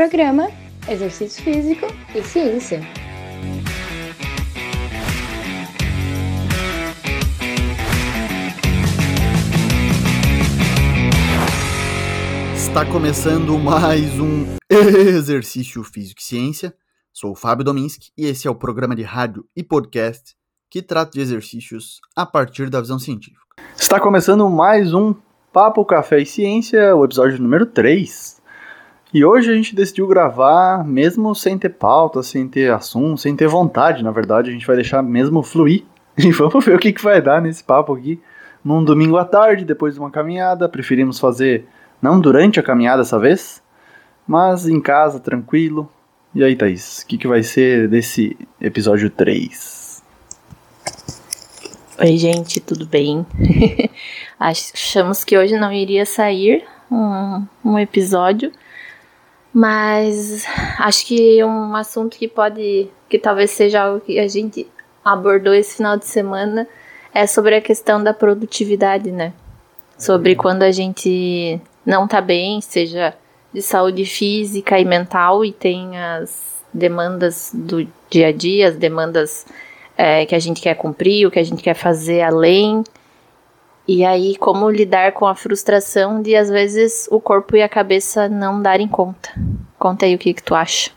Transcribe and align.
programa 0.00 0.48
Exercício 0.88 1.44
Físico 1.44 1.86
e 2.14 2.22
Ciência. 2.22 2.80
Está 12.56 12.86
começando 12.86 13.58
mais 13.58 14.18
um 14.18 14.46
Exercício 14.72 15.84
Físico 15.84 16.22
e 16.22 16.24
Ciência. 16.24 16.74
Sou 17.12 17.32
o 17.32 17.36
Fábio 17.36 17.62
Dominski 17.62 18.10
e 18.16 18.24
esse 18.24 18.48
é 18.48 18.50
o 18.50 18.54
programa 18.54 18.96
de 18.96 19.02
rádio 19.02 19.44
e 19.54 19.62
podcast 19.62 20.34
que 20.70 20.80
trata 20.80 21.10
de 21.10 21.20
exercícios 21.20 22.00
a 22.16 22.24
partir 22.24 22.70
da 22.70 22.80
visão 22.80 22.98
científica. 22.98 23.44
Está 23.76 24.00
começando 24.00 24.48
mais 24.48 24.94
um 24.94 25.14
Papo 25.52 25.84
Café 25.84 26.20
e 26.20 26.26
Ciência, 26.26 26.96
o 26.96 27.04
episódio 27.04 27.38
número 27.38 27.66
3. 27.66 28.39
E 29.12 29.24
hoje 29.24 29.50
a 29.50 29.54
gente 29.54 29.74
decidiu 29.74 30.06
gravar 30.06 30.84
mesmo 30.84 31.34
sem 31.34 31.58
ter 31.58 31.70
pauta, 31.70 32.22
sem 32.22 32.46
ter 32.46 32.70
assunto, 32.72 33.20
sem 33.20 33.34
ter 33.34 33.48
vontade, 33.48 34.04
na 34.04 34.12
verdade, 34.12 34.50
a 34.50 34.52
gente 34.52 34.66
vai 34.66 34.76
deixar 34.76 35.02
mesmo 35.02 35.42
fluir. 35.42 35.84
E 36.18 36.30
vamos 36.32 36.62
ver 36.64 36.76
o 36.76 36.78
que, 36.78 36.92
que 36.92 37.02
vai 37.02 37.22
dar 37.22 37.40
nesse 37.40 37.64
papo 37.64 37.94
aqui. 37.94 38.20
Num 38.62 38.84
domingo 38.84 39.16
à 39.16 39.24
tarde, 39.24 39.64
depois 39.64 39.94
de 39.94 40.00
uma 40.00 40.10
caminhada, 40.10 40.68
preferimos 40.68 41.18
fazer 41.18 41.66
não 42.02 42.20
durante 42.20 42.60
a 42.60 42.62
caminhada 42.62 42.98
dessa 42.98 43.18
vez, 43.18 43.62
mas 44.26 44.68
em 44.68 44.80
casa, 44.80 45.18
tranquilo. 45.18 45.90
E 46.34 46.44
aí, 46.44 46.54
Thaís, 46.54 46.98
o 46.98 47.06
que, 47.06 47.16
que 47.16 47.26
vai 47.26 47.42
ser 47.42 47.88
desse 47.88 48.36
episódio 48.60 49.08
3? 49.08 50.02
Oi, 52.00 52.16
gente, 52.18 52.60
tudo 52.60 52.86
bem? 52.86 53.24
Achamos 54.38 55.24
que 55.24 55.38
hoje 55.38 55.58
não 55.58 55.72
iria 55.72 56.04
sair 56.04 56.64
um, 56.90 57.46
um 57.64 57.78
episódio, 57.78 58.52
mas 59.52 60.44
acho 60.78 61.06
que 61.06 61.42
um 61.44 61.74
assunto 61.74 62.16
que 62.16 62.28
pode, 62.28 62.88
que 63.08 63.18
talvez 63.18 63.50
seja 63.50 63.82
algo 63.82 64.00
que 64.00 64.18
a 64.18 64.28
gente 64.28 64.66
abordou 65.04 65.54
esse 65.54 65.76
final 65.76 65.96
de 65.96 66.06
semana 66.06 66.68
é 67.12 67.26
sobre 67.26 67.56
a 67.56 67.60
questão 67.60 68.02
da 68.02 68.14
produtividade, 68.14 69.10
né? 69.10 69.32
Sobre 69.98 70.34
quando 70.36 70.62
a 70.62 70.70
gente 70.70 71.60
não 71.84 72.06
tá 72.06 72.20
bem, 72.20 72.60
seja 72.60 73.14
de 73.52 73.60
saúde 73.60 74.04
física 74.04 74.78
e 74.78 74.84
mental, 74.84 75.44
e 75.44 75.52
tem 75.52 75.98
as 75.98 76.64
demandas 76.72 77.50
do 77.52 77.86
dia 78.08 78.28
a 78.28 78.32
dia, 78.32 78.68
as 78.68 78.76
demandas 78.76 79.44
é, 79.96 80.24
que 80.24 80.34
a 80.34 80.38
gente 80.38 80.60
quer 80.60 80.74
cumprir, 80.76 81.26
o 81.26 81.30
que 81.30 81.38
a 81.38 81.42
gente 81.42 81.62
quer 81.62 81.74
fazer 81.74 82.22
além. 82.22 82.84
E 83.92 84.04
aí, 84.04 84.36
como 84.36 84.70
lidar 84.70 85.10
com 85.10 85.26
a 85.26 85.34
frustração 85.34 86.22
de 86.22 86.36
às 86.36 86.48
vezes 86.48 87.08
o 87.10 87.20
corpo 87.20 87.56
e 87.56 87.60
a 87.60 87.68
cabeça 87.68 88.28
não 88.28 88.62
darem 88.62 88.86
conta. 88.86 89.30
Conta 89.76 90.06
aí 90.06 90.14
o 90.14 90.18
que, 90.18 90.32
que 90.32 90.44
tu 90.44 90.54
acha. 90.54 90.92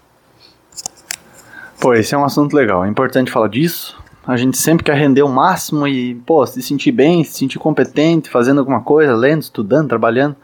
Pô, 1.82 1.96
esse 1.96 2.14
é 2.14 2.18
um 2.20 2.24
assunto 2.24 2.56
legal. 2.56 2.86
É 2.86 2.88
importante 2.88 3.32
falar 3.32 3.48
disso. 3.48 4.00
A 4.28 4.38
gente 4.38 4.60
sempre 4.60 4.84
quer 4.84 4.96
render 4.96 5.24
o 5.24 5.28
máximo 5.28 5.88
e, 5.88 6.14
pô, 6.14 6.46
se 6.46 6.62
sentir 6.62 6.92
bem, 6.92 7.24
se 7.24 7.34
sentir 7.34 7.58
competente, 7.58 8.30
fazendo 8.30 8.60
alguma 8.60 8.82
coisa, 8.82 9.16
lendo, 9.16 9.42
estudando, 9.42 9.90
trabalhando. 9.90 10.36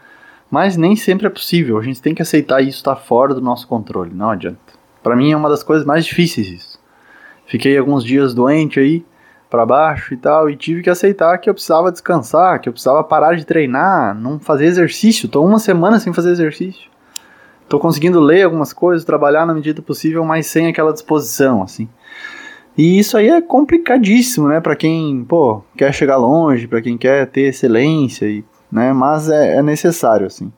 Mas 0.50 0.76
nem 0.76 0.96
sempre 0.96 1.28
é 1.28 1.30
possível. 1.30 1.78
A 1.78 1.82
gente 1.84 2.02
tem 2.02 2.16
que 2.16 2.22
aceitar 2.22 2.60
isso 2.60 2.78
está 2.78 2.96
fora 2.96 3.32
do 3.32 3.40
nosso 3.40 3.68
controle. 3.68 4.10
Não 4.12 4.28
adianta. 4.28 4.58
Para 5.04 5.14
mim 5.14 5.30
é 5.30 5.36
uma 5.36 5.48
das 5.48 5.62
coisas 5.62 5.86
mais 5.86 6.04
difíceis 6.04 6.48
isso. 6.48 6.80
Fiquei 7.46 7.78
alguns 7.78 8.02
dias 8.02 8.34
doente 8.34 8.80
aí, 8.80 9.04
para 9.50 9.66
baixo 9.66 10.14
e 10.14 10.16
tal, 10.16 10.48
e 10.48 10.56
tive 10.56 10.80
que 10.80 10.88
aceitar 10.88 11.36
que 11.38 11.50
eu 11.50 11.54
precisava 11.54 11.90
descansar, 11.90 12.60
que 12.60 12.68
eu 12.68 12.72
precisava 12.72 13.02
parar 13.02 13.34
de 13.34 13.44
treinar, 13.44 14.14
não 14.14 14.38
fazer 14.38 14.66
exercício. 14.66 15.28
Tô 15.28 15.44
uma 15.44 15.58
semana 15.58 15.98
sem 15.98 16.12
fazer 16.12 16.30
exercício. 16.30 16.88
Tô 17.68 17.78
conseguindo 17.78 18.20
ler 18.20 18.44
algumas 18.44 18.72
coisas, 18.72 19.04
trabalhar 19.04 19.44
na 19.44 19.54
medida 19.54 19.82
possível, 19.82 20.24
mas 20.24 20.46
sem 20.46 20.68
aquela 20.68 20.92
disposição, 20.92 21.62
assim. 21.62 21.88
E 22.78 22.98
isso 22.98 23.16
aí 23.16 23.28
é 23.28 23.42
complicadíssimo, 23.42 24.48
né, 24.48 24.60
para 24.60 24.76
quem, 24.76 25.24
pô, 25.24 25.62
quer 25.76 25.92
chegar 25.92 26.16
longe, 26.16 26.68
para 26.68 26.80
quem 26.80 26.96
quer 26.96 27.26
ter 27.26 27.42
excelência 27.42 28.26
e, 28.26 28.44
né, 28.70 28.92
mas 28.92 29.28
é, 29.28 29.56
é 29.56 29.62
necessário, 29.62 30.26
assim. 30.26 30.52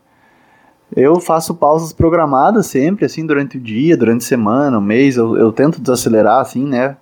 Eu 0.94 1.18
faço 1.18 1.54
pausas 1.54 1.92
programadas 1.92 2.66
sempre, 2.66 3.06
assim, 3.06 3.24
durante 3.24 3.56
o 3.56 3.60
dia, 3.60 3.96
durante 3.96 4.22
a 4.24 4.28
semana, 4.28 4.78
o 4.78 4.82
mês, 4.82 5.16
eu, 5.16 5.36
eu 5.38 5.50
tento 5.50 5.80
desacelerar, 5.80 6.40
assim, 6.40 6.66
né, 6.66 6.96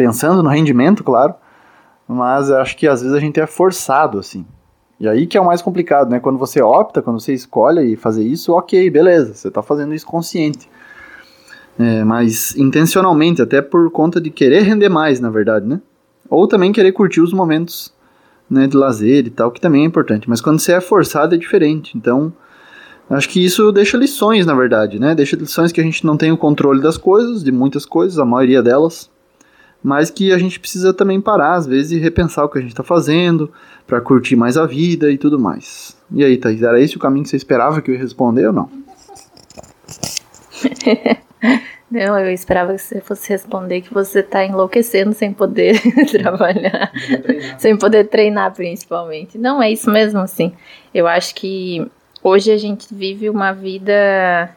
pensando 0.00 0.42
no 0.42 0.48
rendimento, 0.48 1.04
claro, 1.04 1.34
mas 2.08 2.50
acho 2.50 2.74
que 2.74 2.88
às 2.88 3.02
vezes 3.02 3.14
a 3.14 3.20
gente 3.20 3.38
é 3.38 3.46
forçado, 3.46 4.18
assim. 4.18 4.46
E 4.98 5.06
aí 5.06 5.26
que 5.26 5.36
é 5.36 5.40
o 5.40 5.44
mais 5.44 5.60
complicado, 5.60 6.08
né? 6.08 6.18
Quando 6.18 6.38
você 6.38 6.62
opta, 6.62 7.02
quando 7.02 7.20
você 7.20 7.34
escolhe 7.34 7.96
fazer 7.96 8.24
isso, 8.24 8.54
ok, 8.54 8.88
beleza, 8.88 9.34
você 9.34 9.48
está 9.48 9.62
fazendo 9.62 9.92
isso 9.92 10.06
consciente. 10.06 10.70
É, 11.78 12.02
mas 12.02 12.56
intencionalmente, 12.56 13.42
até 13.42 13.60
por 13.60 13.90
conta 13.90 14.18
de 14.18 14.30
querer 14.30 14.62
render 14.62 14.88
mais, 14.88 15.20
na 15.20 15.28
verdade, 15.28 15.66
né? 15.66 15.82
Ou 16.30 16.48
também 16.48 16.72
querer 16.72 16.92
curtir 16.92 17.20
os 17.20 17.34
momentos 17.34 17.92
né, 18.48 18.66
de 18.66 18.78
lazer 18.78 19.26
e 19.26 19.30
tal, 19.30 19.50
que 19.50 19.60
também 19.60 19.82
é 19.82 19.86
importante. 19.86 20.30
Mas 20.30 20.40
quando 20.40 20.60
você 20.60 20.72
é 20.72 20.80
forçado 20.80 21.34
é 21.34 21.38
diferente. 21.38 21.94
Então, 21.94 22.32
acho 23.10 23.28
que 23.28 23.44
isso 23.44 23.70
deixa 23.70 23.98
lições, 23.98 24.46
na 24.46 24.54
verdade, 24.54 24.98
né? 24.98 25.14
Deixa 25.14 25.36
lições 25.36 25.72
que 25.72 25.80
a 25.80 25.84
gente 25.84 26.06
não 26.06 26.16
tem 26.16 26.32
o 26.32 26.38
controle 26.38 26.80
das 26.80 26.96
coisas, 26.96 27.44
de 27.44 27.52
muitas 27.52 27.84
coisas, 27.84 28.18
a 28.18 28.24
maioria 28.24 28.62
delas 28.62 29.10
mas 29.82 30.10
que 30.10 30.32
a 30.32 30.38
gente 30.38 30.60
precisa 30.60 30.92
também 30.92 31.20
parar 31.20 31.54
às 31.54 31.66
vezes 31.66 31.92
e 31.92 31.98
repensar 31.98 32.44
o 32.44 32.48
que 32.48 32.58
a 32.58 32.60
gente 32.60 32.72
está 32.72 32.82
fazendo 32.82 33.50
para 33.86 34.00
curtir 34.00 34.36
mais 34.36 34.56
a 34.56 34.66
vida 34.66 35.10
e 35.10 35.18
tudo 35.18 35.38
mais. 35.38 35.96
E 36.12 36.24
aí, 36.24 36.36
Thaís, 36.36 36.62
era 36.62 36.80
esse 36.80 36.96
o 36.96 37.00
caminho 37.00 37.24
que 37.24 37.30
você 37.30 37.36
esperava 37.36 37.80
que 37.80 37.90
eu 37.90 37.94
ia 37.94 38.00
responder 38.00 38.46
ou 38.46 38.52
não? 38.52 38.70
não, 41.90 42.18
eu 42.18 42.32
esperava 42.32 42.74
que 42.74 42.82
você 42.82 43.00
fosse 43.00 43.28
responder 43.30 43.80
que 43.80 43.92
você 43.92 44.20
está 44.20 44.44
enlouquecendo 44.44 45.14
sem 45.14 45.32
poder 45.32 45.80
trabalhar, 46.12 46.92
sem 47.58 47.76
poder 47.76 48.08
treinar 48.08 48.52
principalmente. 48.54 49.38
Não, 49.38 49.62
é 49.62 49.70
isso 49.70 49.90
mesmo, 49.90 50.20
assim. 50.20 50.52
Eu 50.94 51.06
acho 51.06 51.34
que 51.34 51.90
hoje 52.22 52.52
a 52.52 52.58
gente 52.58 52.94
vive 52.94 53.30
uma 53.30 53.52
vida 53.52 54.54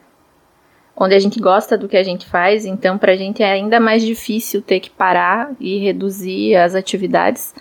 onde 0.96 1.14
a 1.14 1.18
gente 1.18 1.40
gosta 1.40 1.76
do 1.76 1.88
que 1.88 1.96
a 1.96 2.04
gente 2.04 2.26
faz, 2.26 2.64
então 2.64 2.96
pra 2.96 3.16
gente 3.16 3.42
é 3.42 3.50
ainda 3.50 3.80
mais 3.80 4.04
difícil 4.04 4.62
ter 4.62 4.80
que 4.80 4.90
parar 4.90 5.50
e 5.58 5.78
reduzir 5.78 6.54
as 6.56 6.74
atividades. 6.74 7.54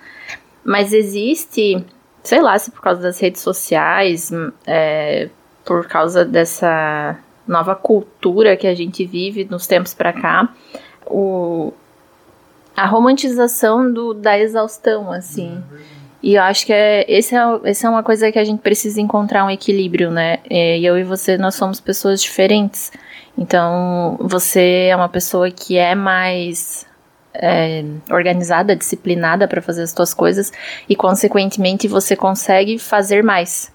Mas 0.64 0.94
existe, 0.94 1.84
sei 2.24 2.42
lá, 2.42 2.58
se 2.58 2.72
por 2.72 2.82
causa 2.82 3.02
das 3.02 3.20
redes 3.20 3.42
sociais, 3.42 4.32
é, 4.66 5.30
por 5.66 5.88
causa 5.88 6.24
dessa 6.24 7.18
nova 7.48 7.76
cultura 7.76 8.56
que 8.56 8.68
a 8.68 8.76
gente 8.76 9.06
vive 9.06 9.46
nos 9.50 9.68
tempos 9.68 9.94
para 9.94 10.14
cá, 10.14 10.54
o, 11.06 11.74
a 12.76 12.86
romantização 12.86 13.92
do, 13.92 14.14
da 14.14 14.38
exaustão, 14.40 15.12
assim. 15.12 15.62
E 16.24 16.36
eu 16.36 16.42
acho 16.42 16.66
que 16.66 16.72
é, 16.72 17.06
esse 17.12 17.36
é, 17.36 17.42
esse 17.66 17.86
é 17.86 17.90
uma 17.90 18.02
coisa 18.02 18.32
que 18.32 18.40
a 18.40 18.46
gente 18.46 18.62
precisa 18.62 19.02
encontrar 19.02 19.44
um 19.44 19.50
equilíbrio, 19.50 20.10
né? 20.10 20.38
É, 20.50 20.80
eu 20.80 20.98
e 20.98 21.04
você, 21.04 21.38
nós 21.38 21.54
somos 21.54 21.82
pessoas 21.82 22.22
diferentes. 22.22 22.94
Então, 23.38 24.16
você 24.22 24.88
é 24.90 24.96
uma 24.96 25.10
pessoa 25.10 25.52
que 25.52 25.78
é 25.78 25.94
mais 25.94 26.86
é, 27.34 27.84
organizada, 28.10 28.74
disciplinada 28.74 29.50
para 29.50 29.62
fazer 29.62 29.84
as 29.84 29.92
suas 29.92 30.14
coisas 30.14 30.54
e, 30.88 30.96
consequentemente, 30.96 31.90
você 31.90 32.16
consegue 32.16 32.80
fazer 32.80 33.22
mais 33.22 33.74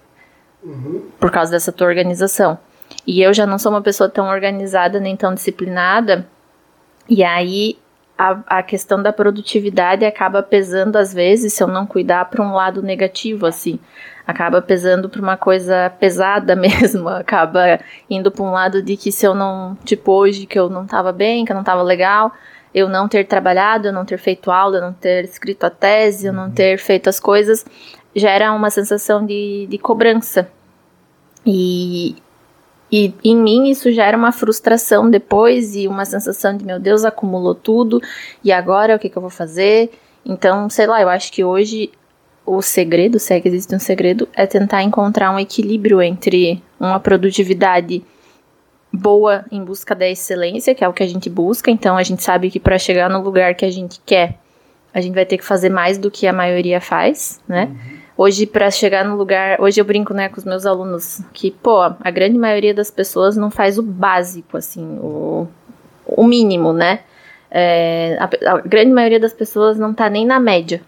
uhum. 0.62 1.02
por 1.20 1.30
causa 1.30 1.50
dessa 1.50 1.70
tua 1.70 1.86
organização. 1.86 2.58
E 3.06 3.20
eu 3.20 3.34
já 3.34 3.44
não 3.44 3.58
sou 3.58 3.70
uma 3.70 3.82
pessoa 3.82 4.08
tão 4.08 4.26
organizada 4.26 4.98
nem 4.98 5.14
tão 5.14 5.34
disciplinada, 5.34 6.26
e 7.06 7.22
aí 7.22 7.76
a, 8.18 8.58
a 8.58 8.62
questão 8.62 9.00
da 9.00 9.12
produtividade 9.12 10.04
acaba 10.04 10.42
pesando 10.42 10.96
às 10.96 11.14
vezes 11.14 11.54
se 11.54 11.62
eu 11.62 11.68
não 11.68 11.86
cuidar 11.86 12.24
para 12.26 12.44
um 12.44 12.52
lado 12.52 12.82
negativo, 12.82 13.46
assim 13.46 13.78
acaba 14.28 14.60
pesando 14.60 15.08
para 15.08 15.22
uma 15.22 15.38
coisa 15.38 15.90
pesada 15.98 16.54
mesmo, 16.56 17.08
acaba 17.08 17.80
indo 18.10 18.30
para 18.30 18.44
um 18.44 18.50
lado 18.50 18.82
de 18.82 18.94
que 18.94 19.10
se 19.10 19.26
eu 19.26 19.34
não, 19.34 19.74
tipo 19.86 20.12
hoje 20.12 20.44
que 20.44 20.58
eu 20.58 20.68
não 20.68 20.84
estava 20.84 21.10
bem, 21.12 21.46
que 21.46 21.50
eu 21.50 21.54
não 21.54 21.62
estava 21.62 21.82
legal, 21.82 22.30
eu 22.74 22.90
não 22.90 23.08
ter 23.08 23.24
trabalhado, 23.24 23.88
eu 23.88 23.92
não 23.92 24.04
ter 24.04 24.18
feito 24.18 24.50
aula, 24.50 24.76
eu 24.76 24.82
não 24.82 24.92
ter 24.92 25.24
escrito 25.24 25.64
a 25.64 25.70
tese, 25.70 26.26
eu 26.26 26.32
não 26.34 26.44
uhum. 26.44 26.50
ter 26.50 26.76
feito 26.78 27.08
as 27.08 27.18
coisas, 27.18 27.64
gera 28.14 28.52
uma 28.52 28.68
sensação 28.68 29.24
de, 29.24 29.66
de 29.66 29.78
cobrança. 29.78 30.50
E, 31.46 32.16
e 32.90 33.14
em 33.22 33.36
mim 33.36 33.68
isso 33.68 33.92
gera 33.92 34.16
uma 34.16 34.32
frustração 34.32 35.10
depois 35.10 35.76
e 35.76 35.86
uma 35.86 36.04
sensação 36.04 36.56
de, 36.56 36.64
meu 36.64 36.78
Deus, 36.78 37.04
acumulou 37.04 37.54
tudo, 37.54 38.00
e 38.42 38.50
agora 38.50 38.96
o 38.96 38.98
que, 38.98 39.08
que 39.08 39.16
eu 39.16 39.22
vou 39.22 39.30
fazer? 39.30 39.90
Então, 40.24 40.68
sei 40.68 40.86
lá, 40.86 41.00
eu 41.00 41.08
acho 41.08 41.32
que 41.32 41.44
hoje 41.44 41.90
o 42.44 42.62
segredo, 42.62 43.18
se 43.18 43.34
é 43.34 43.40
que 43.40 43.48
existe 43.48 43.74
um 43.74 43.78
segredo, 43.78 44.26
é 44.34 44.46
tentar 44.46 44.82
encontrar 44.82 45.30
um 45.30 45.38
equilíbrio 45.38 46.00
entre 46.00 46.62
uma 46.80 46.98
produtividade 46.98 48.02
boa 48.90 49.44
em 49.52 49.62
busca 49.62 49.94
da 49.94 50.08
excelência, 50.08 50.74
que 50.74 50.82
é 50.82 50.88
o 50.88 50.92
que 50.92 51.02
a 51.02 51.06
gente 51.06 51.28
busca, 51.28 51.70
então 51.70 51.96
a 51.96 52.02
gente 52.02 52.22
sabe 52.22 52.50
que 52.50 52.58
para 52.58 52.78
chegar 52.78 53.10
no 53.10 53.20
lugar 53.20 53.54
que 53.54 53.66
a 53.66 53.70
gente 53.70 54.00
quer, 54.04 54.38
a 54.94 55.00
gente 55.00 55.14
vai 55.14 55.26
ter 55.26 55.36
que 55.36 55.44
fazer 55.44 55.68
mais 55.68 55.98
do 55.98 56.10
que 56.10 56.26
a 56.26 56.32
maioria 56.32 56.80
faz, 56.80 57.38
né? 57.46 57.66
Uhum. 57.66 57.97
Hoje, 58.20 58.46
para 58.46 58.68
chegar 58.68 59.04
no 59.04 59.16
lugar. 59.16 59.60
Hoje 59.60 59.80
eu 59.80 59.84
brinco 59.84 60.12
né, 60.12 60.28
com 60.28 60.38
os 60.38 60.44
meus 60.44 60.66
alunos 60.66 61.22
que, 61.32 61.52
pô, 61.52 61.82
a 61.82 62.10
grande 62.10 62.36
maioria 62.36 62.74
das 62.74 62.90
pessoas 62.90 63.36
não 63.36 63.48
faz 63.48 63.78
o 63.78 63.82
básico, 63.82 64.56
assim, 64.56 64.98
o, 64.98 65.46
o 66.04 66.24
mínimo, 66.24 66.72
né? 66.72 66.98
É, 67.48 68.18
a, 68.18 68.24
a, 68.54 68.60
grande 68.60 68.90
maioria 68.90 69.20
das 69.20 69.32
pessoas 69.32 69.78
não 69.78 69.94
tá 69.94 70.10
nem 70.10 70.26
na 70.26 70.40
média. 70.40 70.82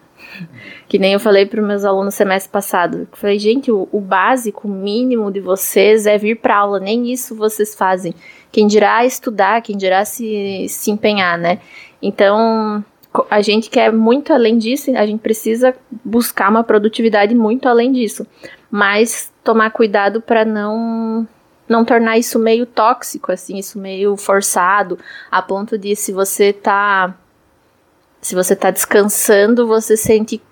Que 0.88 0.99
nem 0.99 1.12
eu 1.12 1.21
falei 1.21 1.47
para 1.47 1.62
meus 1.62 1.85
alunos 1.85 2.17
semestre 2.17 2.50
passado. 2.50 3.06
Eu 3.12 3.17
falei, 3.17 3.38
gente, 3.38 3.71
o, 3.71 3.88
o 3.93 4.00
básico, 4.00 4.67
o 4.67 4.71
mínimo 4.71 5.31
de 5.31 5.38
vocês 5.38 6.06
é 6.06 6.19
vir 6.19 6.35
para 6.41 6.56
aula, 6.56 6.81
nem 6.81 7.12
isso 7.12 7.37
vocês 7.37 7.77
fazem. 7.77 8.12
Quem 8.50 8.67
dirá 8.67 9.05
estudar, 9.06 9.62
quem 9.62 9.77
dirá 9.77 10.05
se, 10.05 10.67
se 10.69 10.91
empenhar, 10.91 11.38
né? 11.38 11.61
Então, 12.03 12.85
a 13.29 13.41
gente 13.41 13.69
quer 13.69 13.93
muito 13.93 14.33
além 14.33 14.57
disso, 14.57 14.91
a 14.97 15.05
gente 15.05 15.21
precisa 15.21 15.75
buscar 16.05 16.49
uma 16.51 16.62
produtividade 16.62 17.35
muito 17.35 17.69
além 17.69 17.91
disso, 17.93 18.27
mas 18.71 19.33
tomar 19.43 19.71
cuidado 19.71 20.21
para 20.21 20.45
não 20.45 21.27
não 21.69 21.85
tornar 21.85 22.19
isso 22.19 22.37
meio 22.37 22.67
tóxico, 22.67 23.31
assim, 23.31 23.57
isso 23.57 23.79
meio 23.79 24.17
forçado, 24.17 24.99
a 25.31 25.41
ponto 25.41 25.79
de 25.79 25.95
se 25.95 26.12
você 26.12 26.53
tá 26.53 27.15
se 28.21 28.35
você 28.35 28.55
tá 28.55 28.71
descansando, 28.71 29.67
você 29.67 29.97
sente 29.97 30.43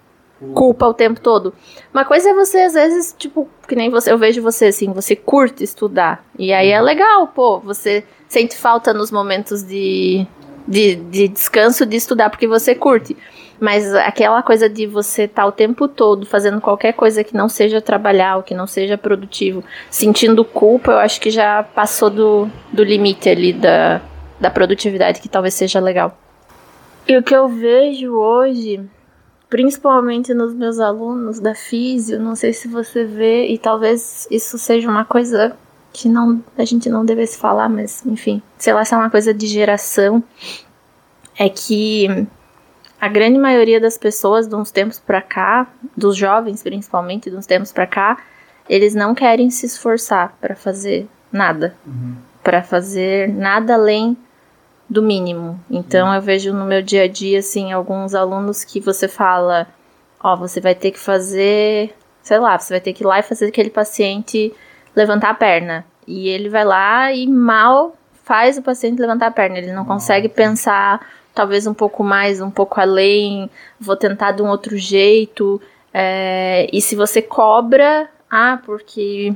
culpa 0.54 0.87
o 0.87 0.94
tempo 0.94 1.20
todo. 1.20 1.52
Uma 1.93 2.04
coisa 2.04 2.31
é 2.31 2.34
você, 2.34 2.58
às 2.58 2.75
vezes, 2.75 3.14
tipo, 3.19 3.49
que 3.66 3.75
nem 3.75 3.90
você, 3.90 4.12
eu 4.12 4.19
vejo 4.19 4.40
você 4.40 4.66
assim, 4.66 4.93
você 4.93 5.16
curte 5.16 5.64
estudar. 5.64 6.25
E 6.38 6.52
aí 6.52 6.70
é 6.70 6.81
legal, 6.81 7.26
pô, 7.28 7.58
você 7.58 8.04
sente 8.28 8.56
falta 8.56 8.94
nos 8.94 9.11
momentos 9.11 9.62
de 9.62 10.26
de, 10.68 10.96
de 10.96 11.28
descanso 11.28 11.86
de 11.86 11.96
estudar 11.96 12.28
porque 12.28 12.46
você 12.46 12.74
curte. 12.74 13.16
Mas 13.58 13.92
aquela 13.94 14.40
coisa 14.42 14.68
de 14.68 14.86
você 14.86 15.22
estar 15.22 15.42
tá 15.42 15.48
o 15.48 15.50
tempo 15.50 15.88
todo 15.88 16.24
fazendo 16.24 16.60
qualquer 16.60 16.92
coisa 16.92 17.24
que 17.24 17.34
não 17.34 17.48
seja 17.48 17.80
trabalhar, 17.80 18.36
ou 18.36 18.42
que 18.42 18.54
não 18.54 18.68
seja 18.68 18.96
produtivo, 18.96 19.64
sentindo 19.90 20.44
culpa, 20.44 20.92
eu 20.92 20.98
acho 20.98 21.20
que 21.20 21.30
já 21.30 21.62
passou 21.62 22.08
do, 22.08 22.48
do 22.72 22.84
limite 22.84 23.28
ali 23.28 23.52
da, 23.52 24.00
da 24.38 24.48
produtividade, 24.48 25.20
que 25.20 25.28
talvez 25.28 25.54
seja 25.54 25.80
legal. 25.80 26.16
E 27.08 27.16
o 27.16 27.22
que 27.22 27.34
eu 27.34 27.48
vejo 27.48 28.12
hoje, 28.12 28.80
principalmente 29.48 30.32
nos 30.34 30.54
meus 30.54 30.78
alunos 30.78 31.40
da 31.40 31.54
físio, 31.54 32.20
não 32.20 32.36
sei 32.36 32.52
se 32.52 32.68
você 32.68 33.04
vê, 33.04 33.48
e 33.48 33.58
talvez 33.58 34.28
isso 34.30 34.56
seja 34.56 34.88
uma 34.88 35.04
coisa 35.04 35.56
que 35.98 36.08
não, 36.08 36.42
a 36.56 36.64
gente 36.64 36.88
não 36.88 37.04
devesse 37.04 37.36
falar, 37.36 37.68
mas 37.68 38.06
enfim, 38.06 38.40
sei 38.56 38.72
lá 38.72 38.84
se 38.84 38.94
é 38.94 38.96
uma 38.96 39.10
coisa 39.10 39.34
de 39.34 39.48
geração, 39.48 40.22
é 41.36 41.48
que 41.48 42.26
a 43.00 43.08
grande 43.08 43.36
maioria 43.36 43.80
das 43.80 43.98
pessoas 43.98 44.46
de 44.46 44.54
uns 44.54 44.70
tempos 44.70 45.00
para 45.00 45.20
cá, 45.20 45.66
dos 45.96 46.16
jovens 46.16 46.62
principalmente, 46.62 47.28
de 47.28 47.36
uns 47.36 47.46
tempos 47.46 47.72
para 47.72 47.86
cá, 47.86 48.18
eles 48.68 48.94
não 48.94 49.12
querem 49.12 49.50
se 49.50 49.66
esforçar 49.66 50.36
para 50.40 50.54
fazer 50.54 51.08
nada, 51.32 51.74
uhum. 51.84 52.14
para 52.44 52.62
fazer 52.62 53.28
nada 53.28 53.74
além 53.74 54.16
do 54.88 55.02
mínimo. 55.02 55.58
Então 55.68 56.08
uhum. 56.08 56.14
eu 56.14 56.22
vejo 56.22 56.52
no 56.52 56.64
meu 56.64 56.80
dia 56.80 57.04
a 57.04 57.08
dia 57.08 57.40
assim 57.40 57.72
alguns 57.72 58.14
alunos 58.14 58.62
que 58.62 58.78
você 58.78 59.08
fala, 59.08 59.66
ó, 60.22 60.34
oh, 60.34 60.36
você 60.36 60.60
vai 60.60 60.76
ter 60.76 60.92
que 60.92 60.98
fazer, 60.98 61.92
sei 62.22 62.38
lá, 62.38 62.56
você 62.56 62.74
vai 62.74 62.80
ter 62.80 62.92
que 62.92 63.02
ir 63.02 63.06
lá 63.06 63.18
e 63.18 63.22
fazer 63.24 63.46
aquele 63.46 63.70
paciente 63.70 64.54
levantar 64.94 65.31
a 65.31 65.35
perna. 65.35 65.85
E 66.06 66.29
ele 66.29 66.49
vai 66.49 66.64
lá 66.64 67.12
e 67.12 67.26
mal 67.26 67.96
faz 68.25 68.58
o 68.58 68.62
paciente 68.62 69.00
levantar 69.00 69.29
a 69.29 69.31
perna. 69.31 69.58
Ele 69.58 69.73
não 69.73 69.85
consegue 69.85 70.29
pensar 70.29 71.00
talvez 71.35 71.67
um 71.67 71.75
pouco 71.75 72.02
mais, 72.02 72.40
um 72.40 72.50
pouco 72.50 72.81
além, 72.81 73.49
vou 73.79 73.96
tentar 73.96 74.32
de 74.32 74.43
um 74.43 74.49
outro 74.49 74.76
jeito. 74.76 75.61
É, 75.94 76.69
e 76.73 76.82
se 76.82 76.96
você 76.96 77.23
cobra, 77.23 78.08
ah, 78.31 78.58
porque 78.67 79.32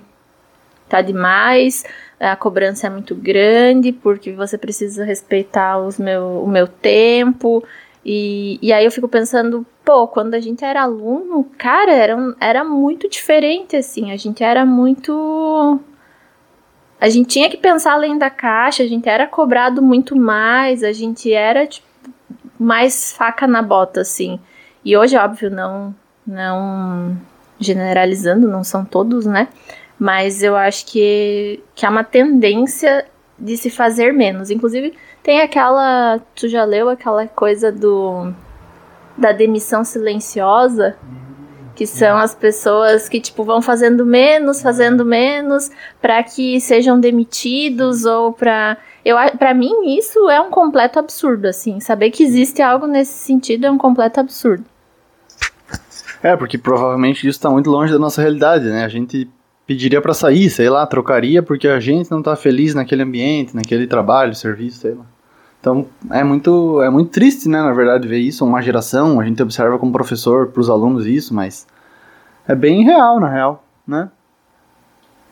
tá 0.88 1.00
demais, 1.00 1.84
a 2.18 2.36
cobrança 2.36 2.86
é 2.86 2.90
muito 2.90 3.14
grande, 3.14 3.92
porque 3.92 4.32
você 4.32 4.58
precisa 4.58 5.04
respeitar 5.04 5.78
os 5.78 5.98
meu, 5.98 6.42
o 6.44 6.48
meu 6.48 6.66
tempo. 6.66 7.64
E, 8.04 8.58
e 8.60 8.72
aí 8.72 8.84
eu 8.84 8.90
fico 8.90 9.08
pensando, 9.08 9.64
pô, 9.84 10.08
quando 10.08 10.34
a 10.34 10.40
gente 10.40 10.64
era 10.64 10.82
aluno, 10.82 11.44
cara, 11.56 11.92
era, 11.92 12.34
era 12.40 12.64
muito 12.64 13.08
diferente, 13.08 13.76
assim, 13.76 14.10
a 14.10 14.16
gente 14.16 14.42
era 14.42 14.66
muito. 14.66 15.80
A 17.00 17.08
gente 17.08 17.28
tinha 17.28 17.50
que 17.50 17.56
pensar 17.56 17.94
além 17.94 18.16
da 18.18 18.30
caixa, 18.30 18.82
a 18.82 18.86
gente 18.86 19.08
era 19.08 19.26
cobrado 19.26 19.82
muito 19.82 20.16
mais, 20.16 20.84
a 20.84 20.92
gente 20.92 21.32
era, 21.32 21.66
tipo, 21.66 21.86
mais 22.58 23.12
faca 23.12 23.46
na 23.46 23.62
bota, 23.62 24.00
assim. 24.00 24.38
E 24.84 24.96
hoje, 24.96 25.16
óbvio, 25.16 25.50
não, 25.50 25.94
não 26.26 27.16
generalizando, 27.58 28.48
não 28.48 28.64
são 28.64 28.84
todos, 28.84 29.26
né? 29.26 29.48
Mas 29.98 30.42
eu 30.42 30.56
acho 30.56 30.86
que, 30.86 31.62
que 31.74 31.86
há 31.86 31.90
uma 31.90 32.04
tendência 32.04 33.06
de 33.38 33.56
se 33.56 33.70
fazer 33.70 34.12
menos. 34.12 34.50
Inclusive, 34.50 34.94
tem 35.22 35.40
aquela. 35.40 36.20
Tu 36.34 36.48
já 36.48 36.64
leu 36.64 36.88
aquela 36.88 37.26
coisa 37.26 37.70
do. 37.70 38.32
da 39.16 39.32
demissão 39.32 39.84
silenciosa? 39.84 40.96
Que 41.74 41.86
são 41.86 42.18
as 42.18 42.34
pessoas 42.34 43.08
que, 43.08 43.18
tipo, 43.18 43.44
vão 43.44 43.62
fazendo 43.62 44.04
menos, 44.04 44.60
fazendo 44.60 45.06
menos, 45.06 45.70
para 46.02 46.22
que 46.22 46.60
sejam 46.60 47.00
demitidos 47.00 48.04
ou 48.04 48.32
para 48.32 48.76
eu 49.04 49.16
para 49.38 49.52
mim 49.52 49.96
isso 49.96 50.30
é 50.30 50.40
um 50.40 50.50
completo 50.50 50.98
absurdo 50.98 51.46
assim 51.48 51.80
saber 51.80 52.10
que 52.10 52.22
existe 52.22 52.62
algo 52.62 52.86
nesse 52.86 53.14
sentido 53.14 53.66
é 53.66 53.70
um 53.70 53.78
completo 53.78 54.20
absurdo 54.20 54.64
é 56.22 56.36
porque 56.36 56.56
provavelmente 56.56 57.26
isso 57.26 57.38
está 57.38 57.50
muito 57.50 57.68
longe 57.68 57.92
da 57.92 57.98
nossa 57.98 58.22
realidade 58.22 58.66
né 58.66 58.84
a 58.84 58.88
gente 58.88 59.28
pediria 59.66 60.00
para 60.00 60.14
sair 60.14 60.48
sei 60.50 60.70
lá 60.70 60.86
trocaria 60.86 61.42
porque 61.42 61.66
a 61.66 61.80
gente 61.80 62.12
não 62.12 62.20
está 62.20 62.36
feliz 62.36 62.74
naquele 62.74 63.02
ambiente 63.02 63.56
naquele 63.56 63.88
trabalho 63.88 64.36
serviço 64.36 64.78
sei 64.78 64.92
lá 64.92 65.04
então 65.62 65.86
é 66.10 66.22
muito 66.22 66.82
é 66.82 66.90
muito 66.90 67.10
triste 67.10 67.48
né 67.48 67.62
na 67.62 67.72
verdade 67.72 68.06
ver 68.06 68.18
isso 68.18 68.44
uma 68.44 68.60
geração 68.60 69.18
a 69.18 69.24
gente 69.24 69.42
observa 69.42 69.78
como 69.78 69.92
professor 69.92 70.48
para 70.48 70.60
os 70.60 70.68
alunos 70.68 71.06
isso 71.06 71.32
mas 71.32 71.66
é 72.46 72.54
bem 72.54 72.84
real 72.84 73.18
na 73.18 73.30
real 73.30 73.64
né 73.86 74.10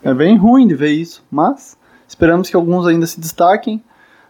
é 0.01 0.13
bem 0.13 0.35
ruim 0.37 0.65
de 0.65 0.73
ver 0.73 0.91
isso 0.91 1.23
mas 1.29 1.77
Esperamos 2.11 2.49
que 2.49 2.57
alguns 2.57 2.85
ainda 2.85 3.07
se 3.07 3.21
destaquem. 3.21 3.81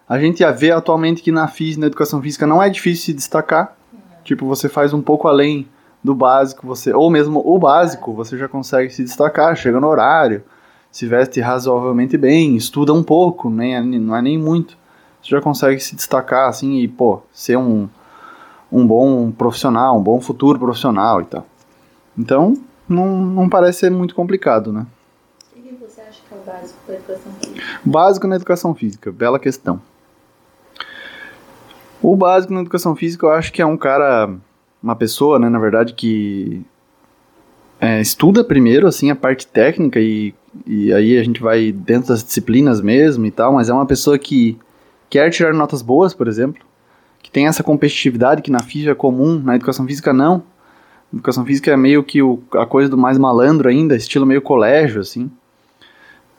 A 0.08 0.20
gente 0.20 0.42
já 0.42 0.52
vê 0.52 0.70
atualmente 0.70 1.24
que 1.24 1.32
na 1.32 1.48
FIS, 1.48 1.78
na 1.78 1.88
educação 1.88 2.22
física, 2.22 2.46
não 2.46 2.62
é 2.62 2.70
difícil 2.70 3.06
se 3.06 3.14
destacar. 3.14 3.76
Tipo, 4.24 4.46
você 4.46 4.70
faz 4.70 4.94
um 4.94 5.02
pouco 5.02 5.28
além 5.28 5.68
do 6.04 6.14
básico, 6.14 6.68
você 6.68 6.94
ou 6.94 7.10
mesmo 7.10 7.42
o 7.44 7.58
básico, 7.58 8.14
você 8.14 8.38
já 8.38 8.48
consegue 8.48 8.94
se 8.94 9.04
destacar, 9.04 9.56
chega 9.56 9.80
no 9.80 9.88
horário, 9.88 10.44
se 10.92 11.08
veste 11.08 11.42
razoavelmente 11.42 12.18
bem, 12.18 12.56
estuda 12.56 12.94
um 12.94 13.02
pouco, 13.02 13.50
nem 13.50 13.76
é, 13.76 13.82
não 13.82 14.16
é 14.16 14.22
nem 14.22 14.38
muito. 14.38 14.78
Você 15.22 15.30
já 15.30 15.42
consegue 15.42 15.80
se 15.80 15.96
destacar 15.96 16.50
assim 16.50 16.80
e, 16.80 16.88
pô, 16.88 17.22
ser 17.32 17.58
um, 17.58 17.88
um 18.72 18.86
bom 18.86 19.32
profissional, 19.32 19.98
um 19.98 20.04
bom 20.04 20.20
futuro 20.20 20.58
profissional 20.58 21.22
e 21.22 21.26
tal. 21.26 21.46
Então, 22.18 22.56
não, 22.88 23.18
não 23.18 23.50
parece 23.50 23.80
ser 23.80 23.92
muito 23.92 24.16
complicado, 24.16 24.74
né? 24.74 24.86
básico 26.46 26.88
da 26.88 26.96
educação 26.96 27.32
física? 27.40 27.82
Básico 27.84 28.28
na 28.28 28.36
educação 28.36 28.76
física, 28.76 29.12
bela 29.12 29.40
questão. 29.40 29.82
O 32.02 32.16
básico 32.16 32.54
na 32.54 32.62
educação 32.62 32.96
física 32.96 33.26
eu 33.26 33.32
acho 33.32 33.54
que 33.54 33.62
é 33.62 33.66
um 33.66 33.78
cara, 33.78 34.34
uma 34.82 34.96
pessoa, 34.96 35.38
né, 35.38 35.50
na 35.50 35.60
verdade, 35.60 35.94
que 35.94 36.66
é, 37.80 38.02
estuda 38.02 38.44
primeiro, 38.44 38.88
assim, 38.88 39.12
a 39.12 39.16
parte 39.16 39.46
técnica 39.46 40.00
e, 40.00 40.34
e 40.66 40.92
aí 40.94 41.18
a 41.18 41.24
gente 41.24 41.42
vai 41.42 41.72
dentro 41.72 42.10
das 42.10 42.24
disciplinas 42.24 42.82
mesmo 42.82 43.26
e 43.26 43.32
tal, 43.32 43.54
mas 43.54 43.70
é 43.70 43.74
uma 43.74 43.86
pessoa 43.86 44.18
que 44.18 44.58
quer 45.12 45.30
tirar 45.30 45.54
notas 45.54 45.84
boas, 45.84 46.16
por 46.16 46.28
exemplo, 46.28 46.64
que 47.22 47.30
tem 47.30 47.46
essa 47.46 47.62
competitividade 47.62 48.42
que 48.42 48.50
na 48.50 48.64
física 48.64 48.92
é 48.94 48.96
comum, 48.96 49.40
na 49.40 49.56
educação 49.56 49.86
física 49.86 50.12
não. 50.12 50.42
educação 51.14 51.46
física 51.46 51.70
é 51.70 51.78
meio 51.78 52.04
que 52.04 52.24
o, 52.24 52.42
a 52.54 52.66
coisa 52.66 52.90
do 52.90 52.98
mais 52.98 53.20
malandro 53.20 53.70
ainda, 53.70 53.96
estilo 53.96 54.26
meio 54.26 54.42
colégio, 54.42 55.02
assim 55.02 55.30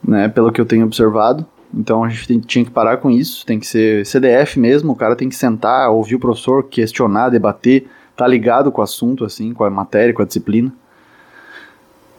né, 0.06 0.28
pelo 0.28 0.50
que 0.50 0.60
eu 0.60 0.66
tenho 0.66 0.84
observado. 0.84 1.46
Então 1.72 2.04
a 2.04 2.08
gente 2.08 2.26
tem, 2.26 2.40
tinha 2.40 2.64
que 2.64 2.70
parar 2.70 2.98
com 2.98 3.10
isso, 3.10 3.46
tem 3.46 3.58
que 3.58 3.66
ser 3.66 4.04
CDF 4.04 4.58
mesmo, 4.58 4.92
o 4.92 4.96
cara 4.96 5.16
tem 5.16 5.28
que 5.28 5.34
sentar, 5.34 5.90
ouvir 5.90 6.16
o 6.16 6.20
professor, 6.20 6.64
questionar, 6.64 7.30
debater, 7.30 7.86
tá 8.14 8.26
ligado 8.26 8.70
com 8.70 8.80
o 8.80 8.84
assunto, 8.84 9.24
assim, 9.24 9.54
com 9.54 9.64
a 9.64 9.70
matéria, 9.70 10.12
com 10.12 10.22
a 10.22 10.26
disciplina. 10.26 10.72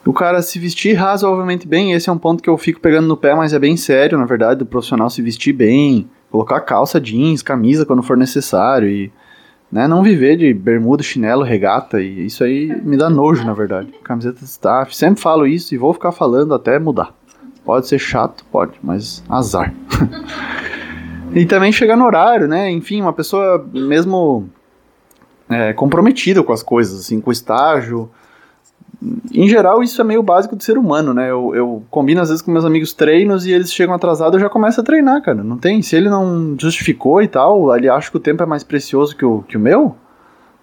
O 0.05 0.11
cara 0.11 0.41
se 0.41 0.57
vestir 0.59 0.93
razoavelmente 0.95 1.67
bem, 1.67 1.93
esse 1.93 2.09
é 2.09 2.11
um 2.11 2.17
ponto 2.17 2.41
que 2.41 2.49
eu 2.49 2.57
fico 2.57 2.79
pegando 2.79 3.07
no 3.07 3.15
pé, 3.15 3.35
mas 3.35 3.53
é 3.53 3.59
bem 3.59 3.77
sério, 3.77 4.17
na 4.17 4.25
verdade, 4.25 4.59
do 4.59 4.65
profissional 4.65 5.09
se 5.09 5.21
vestir 5.21 5.53
bem, 5.53 6.09
colocar 6.33 6.61
calça 6.61 6.99
jeans, 6.99 7.43
camisa 7.43 7.85
quando 7.85 8.01
for 8.01 8.17
necessário 8.17 8.89
e 8.89 9.11
né, 9.71 9.87
não 9.87 10.01
viver 10.01 10.35
de 10.35 10.51
bermuda, 10.51 11.03
chinelo, 11.03 11.43
regata, 11.43 12.01
e 12.01 12.25
isso 12.25 12.43
aí 12.43 12.75
me 12.83 12.97
dá 12.97 13.07
nojo, 13.07 13.45
na 13.45 13.53
verdade. 13.53 13.93
Camiseta 14.03 14.39
de 14.39 14.45
staff, 14.45 14.95
sempre 14.95 15.21
falo 15.21 15.45
isso 15.45 15.75
e 15.75 15.77
vou 15.77 15.93
ficar 15.93 16.11
falando 16.11 16.55
até 16.55 16.79
mudar. 16.79 17.13
Pode 17.63 17.87
ser 17.87 17.99
chato, 17.99 18.43
pode, 18.51 18.73
mas 18.81 19.23
azar. 19.29 19.71
e 21.35 21.45
também 21.45 21.71
chegar 21.71 21.95
no 21.95 22.05
horário, 22.05 22.47
né? 22.47 22.71
Enfim, 22.71 22.99
uma 22.99 23.13
pessoa 23.13 23.63
mesmo 23.71 24.49
é, 25.47 25.71
comprometida 25.71 26.41
com 26.41 26.51
as 26.51 26.63
coisas, 26.63 26.99
assim, 26.99 27.21
com 27.21 27.29
o 27.29 27.33
estágio, 27.33 28.09
em 29.33 29.49
geral, 29.49 29.83
isso 29.83 29.99
é 29.99 30.03
meio 30.03 30.23
básico 30.23 30.55
do 30.55 30.63
ser 30.63 30.77
humano, 30.77 31.13
né? 31.13 31.29
Eu, 31.29 31.53
eu 31.53 31.83
combino 31.89 32.21
às 32.21 32.29
vezes 32.29 32.41
com 32.41 32.51
meus 32.51 32.63
amigos 32.63 32.93
treinos 32.93 33.45
e 33.45 33.51
eles 33.51 33.73
chegam 33.73 33.93
atrasados, 33.93 34.35
eu 34.35 34.39
já 34.39 34.49
começo 34.49 34.79
a 34.79 34.83
treinar, 34.83 35.21
cara. 35.21 35.43
Não 35.43 35.57
tem. 35.57 35.81
Se 35.81 35.95
ele 35.95 36.09
não 36.09 36.55
justificou 36.59 37.21
e 37.21 37.27
tal, 37.27 37.75
ele 37.75 37.89
acha 37.89 38.09
que 38.09 38.17
o 38.17 38.19
tempo 38.19 38.41
é 38.43 38.45
mais 38.45 38.63
precioso 38.63 39.15
que 39.15 39.25
o, 39.25 39.41
que 39.43 39.57
o 39.57 39.59
meu, 39.59 39.95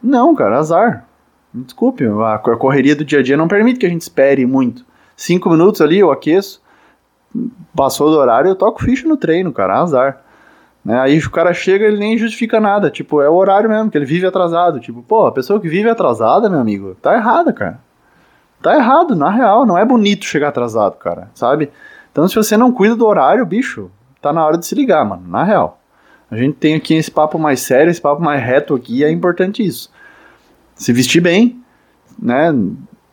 não, 0.03 0.35
cara, 0.35 0.59
azar. 0.59 1.07
Desculpe, 1.53 2.07
a, 2.07 2.35
a 2.35 2.39
correria 2.39 2.97
do 2.97 3.05
dia 3.05 3.19
a 3.19 3.23
dia 3.23 3.37
não 3.37 3.49
permite 3.49 3.79
que 3.79 3.87
a 3.87 3.91
gente 3.91 4.03
espere 4.03 4.47
muito. 4.47 4.85
Cinco 5.17 5.51
minutos 5.51 5.81
ali, 5.81 5.99
eu 5.99 6.11
aqueço, 6.11 6.63
passou 7.75 8.11
do 8.11 8.17
horário, 8.17 8.49
eu 8.49 8.57
toco 8.57 8.83
ficha 8.83 9.07
no 9.07 9.17
treino, 9.17 9.53
cara, 9.53 9.81
azar. 9.81 10.23
Né? 10.83 10.99
Aí 10.99 11.19
o 11.19 11.31
cara 11.31 11.53
chega 11.53 11.85
ele 11.85 11.99
nem 11.99 12.17
justifica 12.17 12.59
nada, 12.59 12.91
tipo, 12.91 13.21
é 13.21 13.29
o 13.29 13.35
horário 13.35 13.69
mesmo, 13.69 13.91
que 13.91 13.99
ele 13.99 14.07
vive 14.07 14.27
atrasado. 14.27 14.81
Tipo, 14.81 15.03
pô, 15.03 15.27
a 15.27 15.33
pessoa 15.33 15.61
que 15.61 15.69
vive 15.69 15.91
atrasada, 15.91 16.49
meu 16.49 16.61
amigo, 16.61 16.97
tá 17.03 17.15
errada, 17.15 17.53
cara. 17.53 17.90
Tá 18.63 18.77
errado, 18.77 19.17
na 19.17 19.31
real, 19.31 19.65
não 19.65 19.79
é 19.79 19.85
bonito 19.85 20.25
chegar 20.25 20.49
atrasado, 20.49 20.97
cara, 20.97 21.31
sabe? 21.35 21.71
Então 22.13 22.29
se 22.29 22.35
você 22.35 22.57
não 22.57 22.73
cuida 22.73 22.95
do 22.95 23.07
horário, 23.07 23.45
bicho, 23.47 23.91
tá 24.21 24.33
na 24.33 24.45
hora 24.45 24.59
de 24.59 24.67
se 24.67 24.75
ligar, 24.75 25.05
mano, 25.05 25.23
na 25.27 25.45
real. 25.45 25.81
A 26.31 26.37
gente 26.37 26.57
tem 26.57 26.75
aqui 26.75 26.95
esse 26.95 27.11
papo 27.11 27.39
mais 27.39 27.61
sério, 27.61 27.91
esse 27.91 28.01
papo 28.01 28.23
mais 28.23 28.43
reto 28.43 28.75
aqui, 28.75 29.03
é 29.03 29.11
importante 29.11 29.65
isso. 29.65 29.91
Se 30.75 30.93
vestir 30.93 31.21
bem, 31.21 31.61
né? 32.21 32.55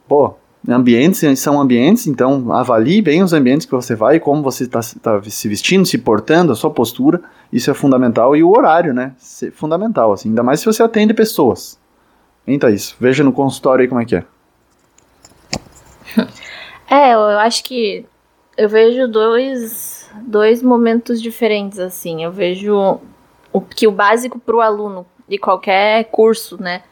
Pô, 0.07 0.35
ambientes 0.67 1.23
são 1.39 1.59
ambientes, 1.59 2.07
então 2.07 2.51
avalie 2.51 3.01
bem 3.01 3.23
os 3.23 3.33
ambientes 3.33 3.65
que 3.65 3.71
você 3.71 3.95
vai, 3.95 4.19
como 4.19 4.43
você 4.43 4.65
está 4.65 4.81
tá 5.01 5.21
se 5.23 5.47
vestindo, 5.47 5.85
se 5.85 5.97
portando, 5.97 6.51
a 6.51 6.55
sua 6.55 6.69
postura, 6.69 7.21
isso 7.51 7.71
é 7.71 7.73
fundamental. 7.73 8.35
E 8.35 8.43
o 8.43 8.51
horário, 8.51 8.93
né? 8.93 9.13
É 9.43 9.51
fundamental, 9.51 10.13
assim, 10.13 10.29
ainda 10.29 10.43
mais 10.43 10.59
se 10.59 10.65
você 10.65 10.83
atende 10.83 11.13
pessoas. 11.13 11.79
Então 12.45 12.69
isso, 12.69 12.95
veja 12.99 13.23
no 13.23 13.33
consultório 13.33 13.81
aí 13.81 13.87
como 13.87 14.01
é 14.01 14.05
que 14.05 14.15
é. 14.15 14.23
É, 16.89 17.13
eu 17.13 17.39
acho 17.39 17.63
que 17.63 18.05
eu 18.57 18.69
vejo 18.69 19.07
dois, 19.07 20.09
dois 20.23 20.63
momentos 20.63 21.21
diferentes, 21.21 21.79
assim. 21.79 22.23
Eu 22.23 22.31
vejo 22.31 22.99
o 23.51 23.61
que 23.61 23.87
o 23.87 23.91
básico 23.91 24.39
para 24.39 24.55
o 24.55 24.61
aluno 24.61 25.05
de 25.27 25.37
qualquer 25.37 26.05
curso, 26.05 26.61
né? 26.61 26.83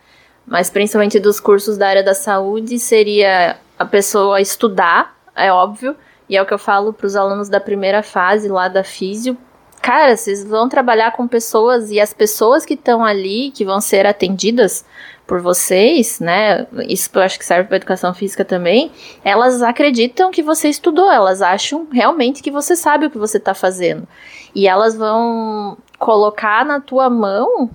Mas 0.45 0.69
principalmente 0.69 1.19
dos 1.19 1.39
cursos 1.39 1.77
da 1.77 1.87
área 1.87 2.03
da 2.03 2.13
saúde 2.13 2.77
seria 2.77 3.57
a 3.79 3.85
pessoa 3.85 4.39
estudar, 4.39 5.17
é 5.35 5.51
óbvio, 5.51 5.95
e 6.29 6.37
é 6.37 6.41
o 6.41 6.45
que 6.45 6.53
eu 6.53 6.59
falo 6.59 6.93
para 6.93 7.07
os 7.07 7.15
alunos 7.15 7.49
da 7.49 7.59
primeira 7.59 8.03
fase 8.03 8.47
lá 8.47 8.67
da 8.67 8.83
físio. 8.83 9.37
Cara, 9.85 10.17
vocês 10.17 10.43
vão 10.43 10.67
trabalhar 10.67 11.11
com 11.11 11.27
pessoas 11.27 11.91
e 11.91 11.99
as 11.99 12.11
pessoas 12.11 12.65
que 12.65 12.73
estão 12.73 13.05
ali, 13.05 13.51
que 13.51 13.63
vão 13.63 13.79
ser 13.79 14.07
atendidas 14.07 14.83
por 15.27 15.39
vocês, 15.39 16.19
né? 16.19 16.65
Isso 16.89 17.07
eu 17.13 17.21
acho 17.21 17.37
que 17.37 17.45
serve 17.45 17.67
para 17.67 17.77
educação 17.77 18.11
física 18.11 18.43
também. 18.43 18.91
Elas 19.23 19.61
acreditam 19.61 20.31
que 20.31 20.41
você 20.41 20.69
estudou, 20.69 21.11
elas 21.11 21.39
acham 21.39 21.87
realmente 21.91 22.41
que 22.41 22.49
você 22.49 22.75
sabe 22.75 23.05
o 23.05 23.11
que 23.11 23.17
você 23.19 23.37
está 23.37 23.53
fazendo. 23.53 24.07
E 24.55 24.67
elas 24.67 24.95
vão 24.95 25.77
colocar 25.99 26.65
na 26.65 26.79
tua 26.79 27.07
mão 27.07 27.69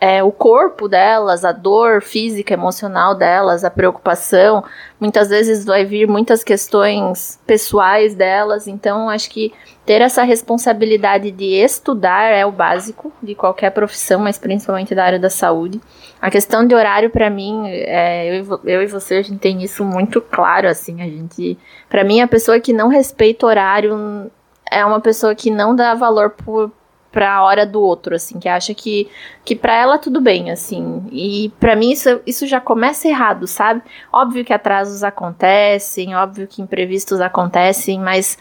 é, 0.00 0.22
o 0.22 0.30
corpo 0.30 0.88
delas, 0.88 1.44
a 1.44 1.50
dor 1.50 2.02
física, 2.02 2.54
emocional 2.54 3.14
delas, 3.14 3.64
a 3.64 3.70
preocupação. 3.70 4.62
Muitas 5.00 5.28
vezes 5.28 5.64
vai 5.64 5.84
vir 5.84 6.06
muitas 6.06 6.44
questões 6.44 7.40
pessoais 7.46 8.14
delas, 8.14 8.68
então 8.68 9.08
acho 9.10 9.28
que 9.30 9.52
ter 9.84 10.00
essa 10.00 10.22
responsabilidade 10.22 11.30
de 11.30 11.46
estudar 11.46 12.30
é 12.30 12.46
o 12.46 12.52
básico 12.52 13.12
de 13.22 13.34
qualquer 13.34 13.70
profissão, 13.70 14.20
mas 14.20 14.38
principalmente 14.38 14.94
da 14.94 15.04
área 15.04 15.18
da 15.18 15.30
saúde. 15.30 15.80
A 16.20 16.30
questão 16.30 16.66
de 16.66 16.74
horário, 16.74 17.10
para 17.10 17.28
mim, 17.28 17.64
é, 17.66 18.38
eu, 18.38 18.60
eu, 18.64 18.82
e 18.82 18.86
você, 18.86 19.16
a 19.16 19.22
gente 19.22 19.38
tem 19.38 19.62
isso 19.62 19.84
muito 19.84 20.20
claro, 20.20 20.68
assim, 20.68 21.02
a 21.02 21.06
gente... 21.06 21.58
para 21.88 22.04
mim, 22.04 22.20
a 22.20 22.28
pessoa 22.28 22.60
que 22.60 22.72
não 22.72 22.88
respeita 22.88 23.46
horário 23.46 24.30
é 24.70 24.84
uma 24.84 25.00
pessoa 25.00 25.34
que 25.34 25.50
não 25.50 25.74
dá 25.74 25.94
valor 25.94 26.30
por, 26.30 26.70
pra 27.10 27.42
hora 27.42 27.64
do 27.64 27.80
outro, 27.80 28.14
assim, 28.14 28.38
que 28.38 28.48
acha 28.48 28.74
que, 28.74 29.08
que 29.44 29.56
pra 29.56 29.74
ela 29.74 29.98
tudo 29.98 30.20
bem, 30.20 30.50
assim. 30.50 31.06
E 31.10 31.52
para 31.58 31.74
mim 31.74 31.90
isso, 31.90 32.20
isso 32.26 32.46
já 32.46 32.60
começa 32.60 33.08
errado, 33.08 33.46
sabe? 33.46 33.82
Óbvio 34.12 34.44
que 34.44 34.52
atrasos 34.52 35.02
acontecem, 35.02 36.14
óbvio 36.14 36.46
que 36.46 36.62
imprevistos 36.62 37.20
acontecem, 37.20 37.98
mas. 37.98 38.38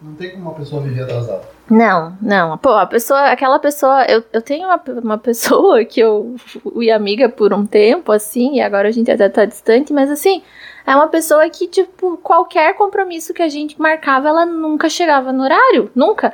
Não 0.00 0.14
tem 0.14 0.30
como 0.32 0.50
uma 0.50 0.54
pessoa 0.54 0.82
viver 0.82 1.02
atrasada. 1.02 1.42
Não, 1.70 2.16
não. 2.20 2.56
Pô, 2.56 2.70
a 2.70 2.86
pessoa, 2.86 3.30
aquela 3.30 3.58
pessoa. 3.58 4.04
Eu, 4.04 4.24
eu 4.32 4.40
tenho 4.40 4.66
uma, 4.66 4.82
uma 5.02 5.18
pessoa 5.18 5.82
que 5.86 6.00
eu 6.00 6.34
fui 6.38 6.90
amiga 6.90 7.28
por 7.28 7.52
um 7.52 7.66
tempo, 7.66 8.10
assim, 8.10 8.56
e 8.56 8.60
agora 8.60 8.88
a 8.88 8.92
gente 8.92 9.10
até 9.10 9.28
tá 9.28 9.44
distante, 9.44 9.92
mas 9.92 10.10
assim 10.10 10.42
é 10.88 10.96
uma 10.96 11.08
pessoa 11.08 11.48
que, 11.50 11.68
tipo, 11.68 12.16
qualquer 12.16 12.74
compromisso 12.74 13.34
que 13.34 13.42
a 13.42 13.48
gente 13.48 13.78
marcava, 13.78 14.30
ela 14.30 14.46
nunca 14.46 14.88
chegava 14.88 15.34
no 15.34 15.42
horário. 15.42 15.90
Nunca. 15.94 16.32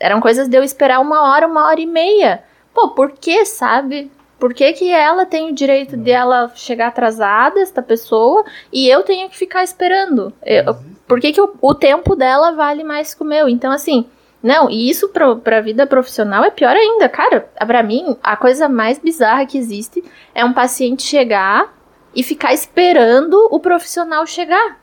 Eram 0.00 0.20
coisas 0.20 0.48
de 0.48 0.56
eu 0.56 0.64
esperar 0.64 0.98
uma 0.98 1.22
hora, 1.22 1.46
uma 1.46 1.68
hora 1.68 1.80
e 1.80 1.86
meia. 1.86 2.42
Pô, 2.74 2.88
por 2.88 3.12
que, 3.12 3.44
sabe? 3.44 4.10
Por 4.40 4.52
que, 4.52 4.72
que 4.72 4.90
ela 4.90 5.24
tem 5.24 5.50
o 5.50 5.54
direito 5.54 5.96
de 5.96 6.10
ela 6.10 6.50
chegar 6.56 6.88
atrasada, 6.88 7.60
esta 7.60 7.80
pessoa, 7.80 8.44
e 8.72 8.88
eu 8.88 9.04
tenho 9.04 9.30
que 9.30 9.38
ficar 9.38 9.62
esperando? 9.62 10.32
Eu, 10.44 10.76
por 11.06 11.20
que, 11.20 11.32
que 11.32 11.40
o, 11.40 11.54
o 11.60 11.72
tempo 11.72 12.16
dela 12.16 12.50
vale 12.50 12.82
mais 12.82 13.14
que 13.14 13.22
o 13.22 13.26
meu? 13.26 13.48
Então, 13.48 13.70
assim, 13.70 14.04
não, 14.42 14.68
e 14.68 14.90
isso 14.90 15.10
pra, 15.10 15.36
pra 15.36 15.60
vida 15.60 15.86
profissional 15.86 16.42
é 16.42 16.50
pior 16.50 16.74
ainda. 16.74 17.08
Cara, 17.08 17.48
pra 17.64 17.84
mim, 17.84 18.16
a 18.20 18.36
coisa 18.36 18.68
mais 18.68 18.98
bizarra 18.98 19.46
que 19.46 19.56
existe 19.56 20.02
é 20.34 20.44
um 20.44 20.52
paciente 20.52 21.04
chegar 21.04 21.72
e 22.14 22.22
ficar 22.22 22.52
esperando 22.52 23.48
o 23.50 23.58
profissional 23.58 24.26
chegar. 24.26 24.80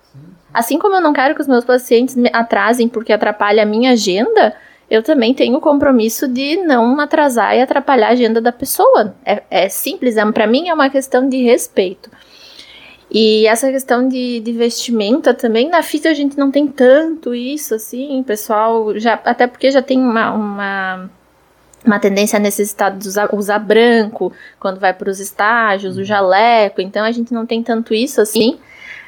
Assim 0.53 0.79
como 0.79 0.95
eu 0.95 1.01
não 1.01 1.13
quero 1.13 1.35
que 1.35 1.41
os 1.41 1.47
meus 1.47 1.63
pacientes 1.63 2.15
me 2.15 2.29
atrasem 2.33 2.87
porque 2.87 3.13
atrapalha 3.13 3.63
a 3.63 3.65
minha 3.65 3.91
agenda, 3.91 4.55
eu 4.89 5.03
também 5.03 5.33
tenho 5.33 5.57
o 5.57 5.61
compromisso 5.61 6.27
de 6.27 6.57
não 6.57 6.99
atrasar 6.99 7.55
e 7.55 7.61
atrapalhar 7.61 8.07
a 8.07 8.11
agenda 8.11 8.41
da 8.41 8.51
pessoa. 8.51 9.15
É, 9.23 9.43
é 9.51 9.69
simples, 9.69 10.17
é, 10.17 10.31
para 10.31 10.47
mim 10.47 10.67
é 10.67 10.73
uma 10.73 10.89
questão 10.89 11.29
de 11.29 11.43
respeito. 11.43 12.09
E 13.11 13.47
essa 13.47 13.71
questão 13.71 14.07
de, 14.07 14.39
de 14.39 14.51
vestimenta 14.51 15.33
também, 15.33 15.67
na 15.67 15.81
fita 15.81 16.09
a 16.09 16.13
gente 16.13 16.37
não 16.37 16.51
tem 16.51 16.67
tanto 16.67 17.33
isso, 17.33 17.73
assim, 17.73 18.21
pessoal, 18.23 18.97
já, 18.99 19.13
até 19.25 19.47
porque 19.47 19.71
já 19.71 19.81
tem 19.81 19.99
uma, 19.99 20.31
uma 20.31 21.09
uma 21.85 21.99
tendência 21.99 22.37
a 22.37 22.39
necessitar 22.39 22.95
de 22.95 23.07
usar, 23.07 23.29
usar 23.33 23.59
branco 23.59 24.33
quando 24.59 24.79
vai 24.79 24.93
para 24.93 25.09
os 25.09 25.19
estágios, 25.19 25.95
o 25.95 25.99
uhum. 25.99 26.05
jaleco, 26.05 26.81
então 26.81 27.05
a 27.05 27.11
gente 27.11 27.33
não 27.33 27.45
tem 27.45 27.63
tanto 27.63 27.93
isso 27.93 28.21
assim. 28.21 28.59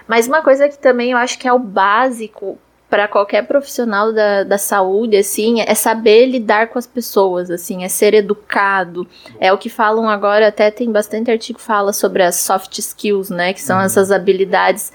Mas 0.08 0.28
uma 0.28 0.42
coisa 0.42 0.68
que 0.68 0.78
também 0.78 1.12
eu 1.12 1.18
acho 1.18 1.38
que 1.38 1.48
é 1.48 1.54
o 1.54 1.60
básico 1.60 2.58
para 2.90 3.08
qualquer 3.08 3.48
profissional 3.48 4.12
da, 4.12 4.44
da 4.44 4.58
saúde, 4.58 5.16
assim, 5.16 5.62
é 5.62 5.74
saber 5.74 6.26
lidar 6.26 6.68
com 6.68 6.78
as 6.78 6.86
pessoas, 6.86 7.50
assim, 7.50 7.86
é 7.86 7.88
ser 7.88 8.14
educado. 8.14 9.08
É 9.40 9.54
o 9.54 9.58
que 9.58 9.70
falam 9.70 10.10
agora, 10.10 10.50
até 10.50 10.70
tem 10.70 10.92
bastante 10.92 11.32
artigo 11.32 11.58
que 11.58 11.64
fala 11.64 11.94
sobre 11.94 12.22
as 12.22 12.36
soft 12.36 12.78
skills, 12.78 13.30
né, 13.30 13.54
que 13.54 13.62
são 13.62 13.78
uhum. 13.78 13.84
essas 13.84 14.12
habilidades 14.12 14.92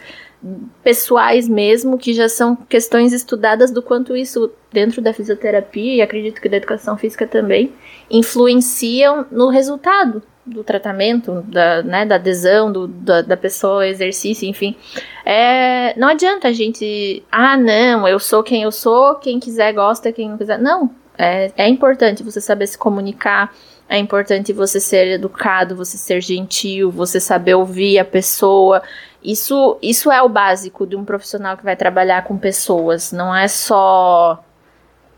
pessoais 0.83 1.49
mesmo, 1.49 1.99
que 1.99 2.13
já 2.13 2.29
são 2.29 2.57
questões 2.57 3.13
estudadas 3.13 3.71
do 3.71 3.83
quanto 3.83 4.17
isso, 4.17 4.51
dentro 4.73 5.03
da 5.03 5.13
fisioterapia, 5.13 5.95
e 5.97 6.03
acredito 6.03 6.41
que 6.41 6.49
da 6.49 6.57
educação 6.57 6.97
física 6.97 7.27
também, 7.27 7.73
influenciam 8.11 9.27
no 9.31 9.49
resultado 9.49 10.23
do 10.47 10.63
tratamento, 10.63 11.43
da, 11.49 11.83
né, 11.83 12.07
da 12.07 12.15
adesão 12.15 12.71
do, 12.71 12.87
da, 12.87 13.21
da 13.21 13.37
pessoa 13.37 13.75
ao 13.75 13.83
exercício, 13.83 14.49
enfim. 14.49 14.77
É, 15.25 15.99
não 15.99 16.09
adianta 16.09 16.49
a 16.49 16.53
gente, 16.53 17.25
ah, 17.33 17.57
não, 17.57 18.07
eu 18.07 18.21
sou 18.21 18.45
quem 18.45 18.63
eu 18.63 18.71
sou, 18.71 19.17
quem 19.17 19.41
quiser 19.41 19.73
gosta, 19.73 20.13
quem 20.13 20.31
não 20.31 20.39
quiser. 20.39 20.59
Não, 20.59 20.91
é, 21.19 21.51
é 21.57 21.69
importante 21.69 22.23
você 22.23 22.41
saber 22.41 22.69
se 22.69 22.79
comunicar, 22.79 23.53
é 23.89 23.99
importante 23.99 24.53
você 24.53 24.81
ser 24.81 25.09
educado, 25.09 25.77
você 25.77 25.97
ser 25.97 26.21
gentil, 26.21 26.91
você 26.91 27.21
saber 27.21 27.55
ouvir 27.55 27.99
a 27.99 28.05
pessoa. 28.05 28.83
Isso, 29.27 29.77
isso 29.83 30.13
é 30.13 30.23
o 30.23 30.29
básico 30.29 30.87
de 30.87 30.95
um 30.95 31.05
profissional 31.05 31.57
que 31.57 31.65
vai 31.65 31.75
trabalhar 31.75 32.23
com 32.23 32.39
pessoas, 32.39 33.11
não 33.11 33.35
é 33.35 33.49
só. 33.49 34.41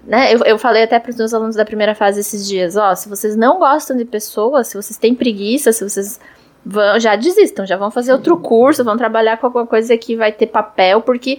Né? 0.02 0.32
Eu, 0.32 0.38
eu 0.46 0.58
falei 0.58 0.84
até 0.84 0.98
para 0.98 1.10
os 1.10 1.16
meus 1.16 1.34
alunos 1.34 1.54
da 1.54 1.64
primeira 1.66 1.94
fase 1.94 2.20
esses 2.20 2.48
dias: 2.48 2.74
ó, 2.74 2.94
se 2.94 3.06
vocês 3.06 3.36
não 3.36 3.58
gostam 3.58 3.94
de 3.98 4.06
pessoas, 4.06 4.68
se 4.68 4.76
vocês 4.76 4.96
têm 4.96 5.14
preguiça, 5.14 5.74
se 5.74 5.86
vocês 5.86 6.18
vão, 6.64 6.98
já 6.98 7.16
desistam, 7.16 7.66
já 7.66 7.76
vão 7.76 7.90
fazer 7.90 8.12
outro 8.14 8.38
curso, 8.38 8.82
vão 8.82 8.96
trabalhar 8.96 9.36
com 9.36 9.44
alguma 9.44 9.66
coisa 9.66 9.94
que 9.98 10.16
vai 10.16 10.32
ter 10.32 10.46
papel, 10.46 11.02
porque 11.02 11.38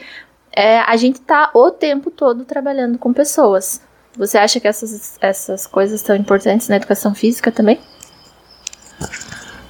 é, 0.55 0.77
a 0.81 0.95
gente 0.95 1.21
tá 1.21 1.49
o 1.55 1.71
tempo 1.71 2.11
todo 2.11 2.45
trabalhando 2.45 2.99
com 2.99 3.11
pessoas. 3.11 3.81
Você 4.15 4.37
acha 4.37 4.59
que 4.59 4.67
essas, 4.67 5.17
essas 5.19 5.65
coisas 5.65 6.01
são 6.01 6.15
importantes 6.15 6.69
na 6.69 6.75
educação 6.75 7.15
física 7.15 7.51
também? 7.51 7.79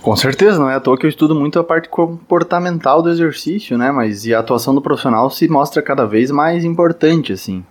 Com 0.01 0.15
certeza, 0.15 0.57
não 0.57 0.69
é 0.69 0.75
à 0.75 0.79
toa 0.79 0.97
que 0.97 1.05
eu 1.05 1.09
estudo 1.09 1.35
muito 1.35 1.59
a 1.59 1.63
parte 1.63 1.89
comportamental 1.89 3.01
do 3.01 3.09
exercício, 3.09 3.77
né? 3.77 3.91
Mas 3.91 4.25
e 4.25 4.33
a 4.33 4.39
atuação 4.39 4.73
do 4.73 4.81
profissional 4.81 5.29
se 5.29 5.47
mostra 5.47 5.81
cada 5.81 6.05
vez 6.05 6.31
mais 6.31 6.63
importante, 6.63 7.33
assim. 7.33 7.65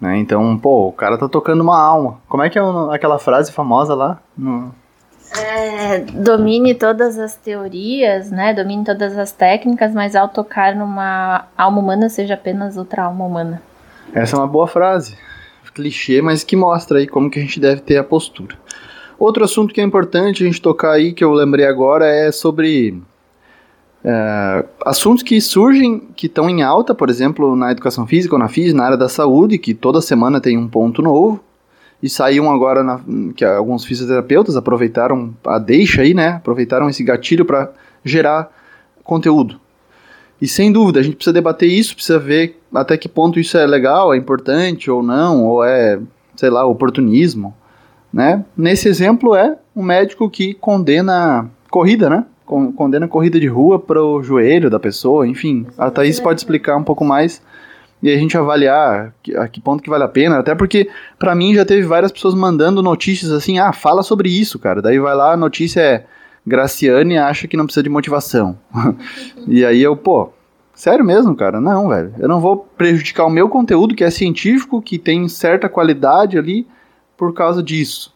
Né? 0.00 0.18
Então, 0.18 0.56
pô, 0.58 0.88
o 0.88 0.92
cara 0.92 1.18
tá 1.18 1.28
tocando 1.28 1.60
uma 1.62 1.80
alma. 1.80 2.18
Como 2.28 2.42
é 2.42 2.50
que 2.50 2.58
é 2.58 2.62
aquela 2.90 3.18
frase 3.18 3.52
famosa 3.52 3.94
lá? 3.94 4.18
No... 4.36 4.74
é, 5.36 5.98
domine 6.00 6.74
todas 6.74 7.18
as 7.18 7.34
teorias, 7.34 8.30
né? 8.30 8.54
Domine 8.54 8.84
todas 8.84 9.16
as 9.16 9.32
técnicas, 9.32 9.94
mas 9.94 10.16
ao 10.16 10.28
tocar 10.28 10.74
numa 10.74 11.46
alma 11.56 11.78
humana 11.80 12.08
seja 12.08 12.34
apenas 12.34 12.76
outra 12.76 13.04
alma 13.04 13.24
humana. 13.24 13.62
Essa 14.14 14.36
é 14.36 14.38
uma 14.38 14.46
boa 14.46 14.66
frase. 14.66 15.16
Clichê, 15.72 16.20
mas 16.20 16.42
que 16.42 16.56
mostra 16.56 16.98
aí 16.98 17.06
como 17.06 17.30
que 17.30 17.38
a 17.38 17.42
gente 17.42 17.60
deve 17.60 17.80
ter 17.80 17.96
a 17.96 18.04
postura. 18.04 18.56
Outro 19.20 19.44
assunto 19.44 19.74
que 19.74 19.82
é 19.82 19.84
importante 19.84 20.42
a 20.42 20.46
gente 20.46 20.62
tocar 20.62 20.92
aí, 20.92 21.12
que 21.12 21.22
eu 21.22 21.34
lembrei 21.34 21.66
agora, 21.66 22.06
é 22.06 22.32
sobre 22.32 22.98
é, 24.02 24.64
assuntos 24.82 25.22
que 25.22 25.38
surgem, 25.42 26.08
que 26.16 26.26
estão 26.26 26.48
em 26.48 26.62
alta, 26.62 26.94
por 26.94 27.10
exemplo, 27.10 27.54
na 27.54 27.70
educação 27.70 28.06
física 28.06 28.34
ou 28.34 28.38
na 28.38 28.48
física, 28.48 28.78
na 28.78 28.84
área 28.86 28.96
da 28.96 29.10
saúde, 29.10 29.58
que 29.58 29.74
toda 29.74 30.00
semana 30.00 30.40
tem 30.40 30.56
um 30.56 30.66
ponto 30.66 31.02
novo 31.02 31.38
e 32.02 32.08
saíam 32.08 32.50
agora 32.50 32.82
na, 32.82 32.98
que 33.36 33.44
alguns 33.44 33.84
fisioterapeutas 33.84 34.56
aproveitaram 34.56 35.34
a 35.44 35.58
deixa 35.58 36.00
aí, 36.00 36.14
né? 36.14 36.28
Aproveitaram 36.28 36.88
esse 36.88 37.04
gatilho 37.04 37.44
para 37.44 37.70
gerar 38.02 38.50
conteúdo. 39.04 39.60
E 40.40 40.48
sem 40.48 40.72
dúvida, 40.72 40.98
a 40.98 41.02
gente 41.02 41.16
precisa 41.16 41.34
debater 41.34 41.68
isso, 41.68 41.94
precisa 41.94 42.18
ver 42.18 42.58
até 42.74 42.96
que 42.96 43.06
ponto 43.06 43.38
isso 43.38 43.58
é 43.58 43.66
legal, 43.66 44.14
é 44.14 44.16
importante 44.16 44.90
ou 44.90 45.02
não, 45.02 45.44
ou 45.44 45.62
é, 45.62 46.00
sei 46.36 46.48
lá, 46.48 46.64
oportunismo, 46.64 47.54
né? 48.12 48.44
Nesse 48.56 48.88
exemplo 48.88 49.34
é 49.34 49.56
um 49.74 49.82
médico 49.82 50.28
que 50.28 50.54
condena 50.54 51.48
corrida, 51.70 52.10
né? 52.10 52.24
Condena 52.44 53.06
corrida 53.06 53.38
de 53.38 53.46
rua 53.46 53.78
para 53.78 54.02
o 54.02 54.22
joelho 54.22 54.68
da 54.68 54.80
pessoa, 54.80 55.26
enfim. 55.26 55.66
A 55.78 55.88
Thaís 55.90 56.18
pode 56.18 56.40
explicar 56.40 56.76
um 56.76 56.82
pouco 56.82 57.04
mais 57.04 57.40
e 58.02 58.10
a 58.10 58.16
gente 58.16 58.36
avaliar 58.36 59.12
a 59.36 59.46
que 59.46 59.60
ponto 59.60 59.82
que 59.82 59.90
vale 59.90 60.04
a 60.04 60.08
pena, 60.08 60.38
até 60.38 60.54
porque 60.54 60.88
para 61.18 61.34
mim 61.34 61.54
já 61.54 61.64
teve 61.64 61.82
várias 61.82 62.10
pessoas 62.10 62.34
mandando 62.34 62.82
notícias 62.82 63.30
assim, 63.30 63.58
ah, 63.58 63.72
fala 63.72 64.02
sobre 64.02 64.28
isso, 64.28 64.58
cara. 64.58 64.82
Daí 64.82 64.98
vai 64.98 65.14
lá, 65.14 65.32
a 65.32 65.36
notícia 65.36 65.80
é 65.80 66.04
Graciane 66.46 67.18
acha 67.18 67.46
que 67.46 67.56
não 67.56 67.66
precisa 67.66 67.82
de 67.82 67.90
motivação. 67.90 68.58
e 69.46 69.64
aí 69.64 69.82
eu, 69.82 69.96
pô, 69.96 70.30
sério 70.74 71.04
mesmo, 71.04 71.36
cara? 71.36 71.60
Não, 71.60 71.88
velho. 71.88 72.14
Eu 72.18 72.26
não 72.26 72.40
vou 72.40 72.56
prejudicar 72.76 73.26
o 73.26 73.30
meu 73.30 73.48
conteúdo 73.48 73.94
que 73.94 74.02
é 74.02 74.10
científico, 74.10 74.80
que 74.80 74.98
tem 74.98 75.28
certa 75.28 75.68
qualidade 75.68 76.38
ali 76.38 76.66
por 77.20 77.34
causa 77.34 77.62
disso. 77.62 78.14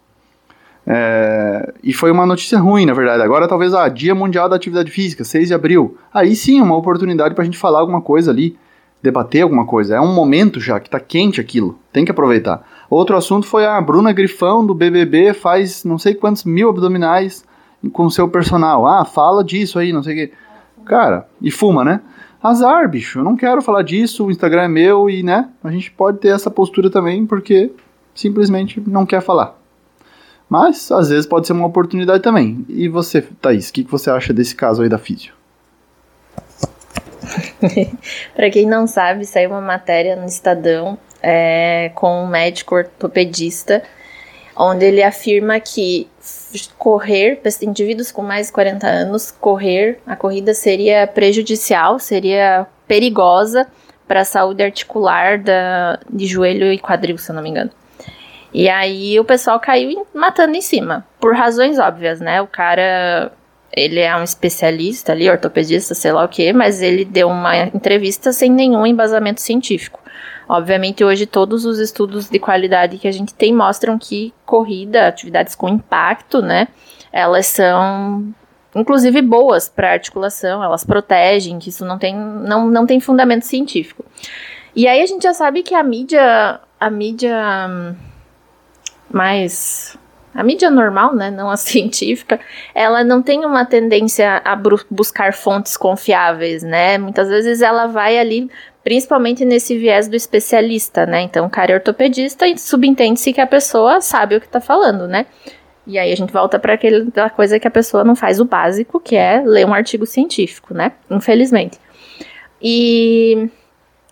É, 0.87 1.75
e 1.83 1.93
foi 1.93 2.11
uma 2.11 2.25
notícia 2.25 2.59
ruim, 2.59 2.87
na 2.87 2.95
verdade. 2.95 3.23
Agora, 3.23 3.47
talvez, 3.47 3.75
ah, 3.75 3.87
Dia 3.87 4.15
Mundial 4.15 4.49
da 4.49 4.57
Atividade 4.57 4.91
Física, 4.91 5.23
6 5.23 5.49
de 5.49 5.55
abril. 5.55 5.99
Aí 6.13 6.35
sim, 6.35 6.59
uma 6.63 6.75
oportunidade 6.75 7.35
pra 7.35 7.45
gente 7.45 7.59
falar 7.59 7.81
alguma 7.81 8.01
coisa 8.01 8.31
ali 8.31 8.57
debater 9.03 9.43
alguma 9.43 9.67
coisa. 9.67 9.97
É 9.97 10.01
um 10.01 10.15
momento 10.15 10.59
já 10.59 10.81
que 10.81 10.89
tá 10.89 10.99
quente 10.99 11.39
aquilo. 11.39 11.79
Tem 11.93 12.03
que 12.03 12.11
aproveitar. 12.11 12.67
Outro 12.89 13.15
assunto 13.15 13.47
foi 13.47 13.67
a 13.67 13.79
Bruna 13.79 14.11
Grifão 14.11 14.65
do 14.65 14.75
BBB 14.75 15.35
faz 15.35 15.85
não 15.85 15.99
sei 15.99 16.15
quantos 16.15 16.45
mil 16.45 16.71
abdominais 16.71 17.45
com 17.93 18.09
seu 18.09 18.27
personal. 18.27 18.87
Ah, 18.87 19.05
fala 19.05 19.45
disso 19.45 19.79
aí, 19.79 19.93
não 19.93 20.03
sei 20.03 20.15
o 20.15 20.17
quê. 20.17 20.33
Cara, 20.87 21.29
e 21.43 21.51
fuma, 21.51 21.85
né? 21.85 22.01
Azar, 22.43 22.89
bicho. 22.89 23.19
Eu 23.19 23.25
não 23.25 23.37
quero 23.37 23.61
falar 23.61 23.83
disso. 23.83 24.25
O 24.25 24.31
Instagram 24.31 24.63
é 24.63 24.69
meu 24.69 25.11
e, 25.11 25.23
né? 25.23 25.51
A 25.63 25.71
gente 25.71 25.91
pode 25.91 26.19
ter 26.19 26.29
essa 26.29 26.51
postura 26.51 26.89
também 26.89 27.27
porque 27.27 27.71
simplesmente 28.15 28.81
não 28.87 29.05
quer 29.05 29.21
falar. 29.21 29.59
Mas, 30.49 30.93
às 30.93 31.09
vezes, 31.09 31.27
pode 31.27 31.47
ser 31.47 31.53
uma 31.53 31.67
oportunidade 31.67 32.23
também. 32.23 32.65
E 32.69 32.89
você, 32.89 33.23
Thaís, 33.23 33.71
o 33.71 33.73
que, 33.73 33.85
que 33.85 33.91
você 33.91 34.11
acha 34.11 34.33
desse 34.33 34.55
caso 34.55 34.83
aí 34.83 34.89
da 34.89 34.99
físio? 34.99 35.33
para 38.37 38.51
quem 38.51 38.67
não 38.67 38.87
sabe, 38.87 39.25
saiu 39.25 39.51
uma 39.51 39.61
matéria 39.61 40.15
no 40.15 40.27
Estadão 40.27 40.99
é, 41.23 41.91
com 41.95 42.25
um 42.25 42.27
médico 42.27 42.75
ortopedista, 42.75 43.83
onde 44.57 44.85
ele 44.85 45.03
afirma 45.03 45.59
que 45.59 46.09
correr, 46.79 47.37
para 47.37 47.51
indivíduos 47.63 48.13
com 48.13 48.23
mais 48.23 48.49
de 48.49 48.53
40 48.53 48.87
anos, 48.87 49.31
correr, 49.31 49.99
a 50.07 50.15
corrida 50.15 50.55
seria 50.55 51.07
prejudicial, 51.07 51.99
seria 51.99 52.67
perigosa 52.87 53.67
para 54.07 54.21
a 54.21 54.25
saúde 54.25 54.63
articular 54.63 55.39
da, 55.39 55.99
de 56.11 56.27
joelho 56.27 56.71
e 56.71 56.79
quadril, 56.79 57.17
se 57.17 57.31
eu 57.31 57.35
não 57.35 57.43
me 57.43 57.49
engano. 57.49 57.71
E 58.55 58.69
aí 58.69 59.19
o 59.19 59.25
pessoal 59.25 59.59
caiu 59.59 60.07
matando 60.15 60.57
em 60.57 60.61
cima, 60.61 61.05
por 61.19 61.35
razões 61.35 61.77
óbvias, 61.77 62.21
né? 62.21 62.41
O 62.41 62.47
cara 62.47 63.33
ele 63.77 63.99
é 63.99 64.17
um 64.17 64.23
especialista 64.23 65.11
ali, 65.11 65.29
ortopedista, 65.29 65.97
sei 65.97 66.13
lá 66.13 66.25
o 66.25 66.29
que, 66.29 66.53
mas 66.53 66.81
ele 66.81 67.05
deu 67.05 67.27
uma 67.27 67.57
entrevista 67.67 68.33
sem 68.33 68.49
nenhum 68.49 68.87
embasamento 68.87 69.41
científico. 69.41 69.99
Obviamente, 70.49 71.03
hoje 71.03 71.27
todos 71.27 71.65
os 71.65 71.81
estudos 71.81 72.31
de 72.31 72.39
qualidade 72.39 72.99
que 72.99 73.09
a 73.09 73.13
gente 73.13 73.35
tem 73.35 73.53
mostram 73.53 73.99
que 73.99 74.33
corrida, 74.47 75.09
atividades 75.09 75.57
com 75.57 75.69
impacto, 75.69 76.41
né, 76.41 76.69
elas 77.13 77.47
são 77.47 78.33
inclusive 78.77 79.21
boas 79.23 79.69
para 79.69 79.93
articulação, 79.93 80.63
elas 80.63 80.85
protegem, 80.85 81.59
que 81.59 81.71
isso 81.71 81.85
não 81.85 81.99
tem, 81.99 82.15
não, 82.15 82.69
não 82.69 82.87
tem 82.87 83.01
fundamento 83.01 83.45
científico. 83.45 84.05
E 84.77 84.87
aí 84.87 85.01
a 85.01 85.07
gente 85.07 85.23
já 85.23 85.33
sabe 85.33 85.63
que 85.63 85.75
a 85.75 85.83
mídia, 85.83 86.61
a 86.79 86.91
mídia 86.91 87.69
hum, 87.69 87.95
mais 89.11 89.99
a 90.35 90.43
mídia 90.43 90.69
normal, 90.69 91.15
né, 91.15 91.31
não 91.31 91.49
a 91.49 91.57
científica, 91.57 92.41
ela 92.75 93.05
não 93.05 93.23
tem 93.23 93.45
uma 93.45 93.65
tendência 93.65 94.43
a 94.45 94.57
buscar 94.91 95.33
fontes 95.33 95.77
confiáveis, 95.77 96.63
né? 96.63 96.99
Muitas 96.99 97.29
vezes 97.29 97.63
ela 97.63 97.87
vai 97.87 98.19
ali, 98.19 98.51
principalmente 98.83 99.45
nesse 99.45 99.79
viés 99.79 100.09
do 100.09 100.17
especialista, 100.17 101.07
né? 101.07 101.23
Então, 101.23 101.47
o 101.47 101.51
cara 101.51 101.73
é 101.73 101.75
ortopedista 101.77 102.49
e 102.49 102.59
subentende-se 102.59 103.33
que 103.33 103.41
a 103.41 103.47
pessoa 103.47 104.01
sabe 104.01 104.37
o 104.37 104.41
que 104.41 104.49
tá 104.49 104.61
falando, 104.61 105.07
né? 105.07 105.27
E 105.87 105.99
aí 105.99 106.11
a 106.13 106.17
gente 106.17 106.33
volta 106.33 106.59
para 106.59 106.75
aquela 106.75 107.31
coisa 107.31 107.61
que 107.61 107.69
a 107.69 107.71
pessoa 107.71 108.03
não 108.03 108.17
faz 108.17 108.41
o 108.41 108.45
básico, 108.45 108.99
que 108.99 109.17
é 109.17 109.43
ler 109.45 109.67
um 109.67 109.75
artigo 109.75 110.07
científico, 110.07 110.73
né? 110.73 110.93
Infelizmente. 111.11 111.79
E 112.61 113.51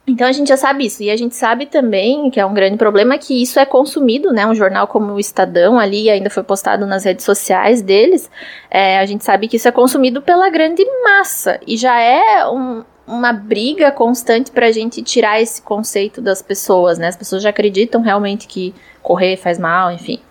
então 0.06 0.26
a 0.26 0.32
gente 0.32 0.48
já 0.48 0.56
sabe 0.56 0.86
isso. 0.86 1.02
E 1.02 1.10
a 1.10 1.16
gente 1.16 1.36
sabe 1.36 1.66
também 1.66 2.30
que 2.30 2.40
é 2.40 2.46
um 2.46 2.54
grande 2.54 2.76
problema 2.76 3.16
que 3.18 3.40
isso 3.40 3.58
é 3.60 3.64
consumido, 3.64 4.32
né? 4.32 4.46
Um 4.46 4.54
jornal 4.54 4.86
como 4.86 5.12
o 5.12 5.20
Estadão 5.20 5.78
ali 5.78 6.10
ainda 6.10 6.28
foi 6.28 6.42
postado 6.42 6.86
nas 6.86 7.04
redes 7.04 7.24
sociais 7.24 7.82
deles. 7.82 8.28
É, 8.70 8.98
a 8.98 9.06
gente 9.06 9.24
sabe 9.24 9.46
que 9.46 9.56
isso 9.56 9.68
é 9.68 9.72
consumido 9.72 10.20
pela 10.20 10.48
grande 10.50 10.84
massa. 11.04 11.60
E 11.66 11.76
já 11.76 12.00
é 12.00 12.48
um, 12.48 12.82
uma 13.06 13.32
briga 13.32 13.92
constante 13.92 14.50
para 14.50 14.66
a 14.66 14.72
gente 14.72 15.02
tirar 15.02 15.40
esse 15.40 15.60
conceito 15.60 16.20
das 16.20 16.42
pessoas, 16.42 16.98
né? 16.98 17.08
As 17.08 17.16
pessoas 17.16 17.42
já 17.42 17.50
acreditam 17.50 18.00
realmente 18.00 18.48
que 18.48 18.74
correr 19.02 19.36
faz 19.36 19.58
mal, 19.58 19.92
enfim. 19.92 20.21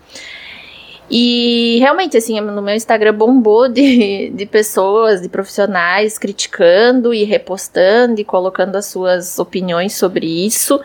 E 1.13 1.78
realmente, 1.80 2.15
assim, 2.15 2.39
no 2.39 2.62
meu 2.62 2.74
Instagram 2.74 3.13
bombou 3.13 3.67
de, 3.69 4.30
de 4.30 4.45
pessoas, 4.45 5.21
de 5.21 5.28
profissionais 5.28 6.17
criticando 6.17 7.13
e 7.13 7.26
repostando 7.26 8.21
e 8.21 8.24
colocando 8.24 8.78
as 8.78 8.86
suas 8.86 9.38
opiniões 9.38 9.93
sobre 9.93 10.26
isso. 10.26 10.80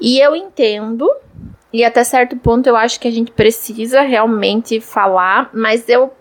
E 0.00 0.20
eu 0.20 0.36
entendo, 0.36 1.10
e 1.72 1.84
até 1.84 2.04
certo 2.04 2.36
ponto 2.36 2.68
eu 2.68 2.76
acho 2.76 3.00
que 3.00 3.08
a 3.08 3.10
gente 3.10 3.32
precisa 3.32 4.02
realmente 4.02 4.80
falar, 4.80 5.50
mas 5.52 5.88
eu 5.88 6.12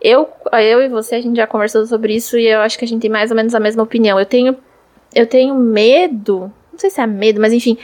eu, 0.00 0.30
eu 0.52 0.80
e 0.80 0.88
você, 0.88 1.16
a 1.16 1.20
gente 1.20 1.36
já 1.36 1.46
conversou 1.46 1.84
sobre 1.84 2.14
isso 2.14 2.38
e 2.38 2.46
eu 2.46 2.60
acho 2.60 2.78
que 2.78 2.84
a 2.86 2.88
gente 2.88 3.02
tem 3.02 3.10
mais 3.10 3.30
ou 3.30 3.36
menos 3.36 3.54
a 3.54 3.60
mesma 3.60 3.82
opinião. 3.82 4.18
Eu 4.18 4.24
tenho, 4.24 4.56
eu 5.14 5.26
tenho 5.26 5.54
medo 5.54 6.50
sei 6.80 6.90
se 6.90 7.00
é 7.00 7.06
medo, 7.06 7.40
mas 7.40 7.52
enfim, 7.52 7.76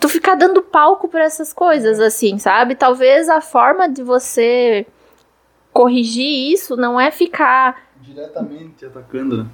tu 0.00 0.08
ficar 0.08 0.34
dando 0.34 0.62
palco 0.62 1.08
para 1.08 1.24
essas 1.24 1.52
coisas, 1.52 2.00
assim, 2.00 2.38
sabe? 2.38 2.74
Talvez 2.74 3.28
a 3.28 3.40
forma 3.40 3.88
de 3.88 4.02
você 4.02 4.86
corrigir 5.72 6.52
isso 6.52 6.76
não 6.76 7.00
é 7.00 7.10
ficar. 7.10 7.82
Diretamente 8.00 8.86
atacando, 8.86 9.38
né? 9.38 9.46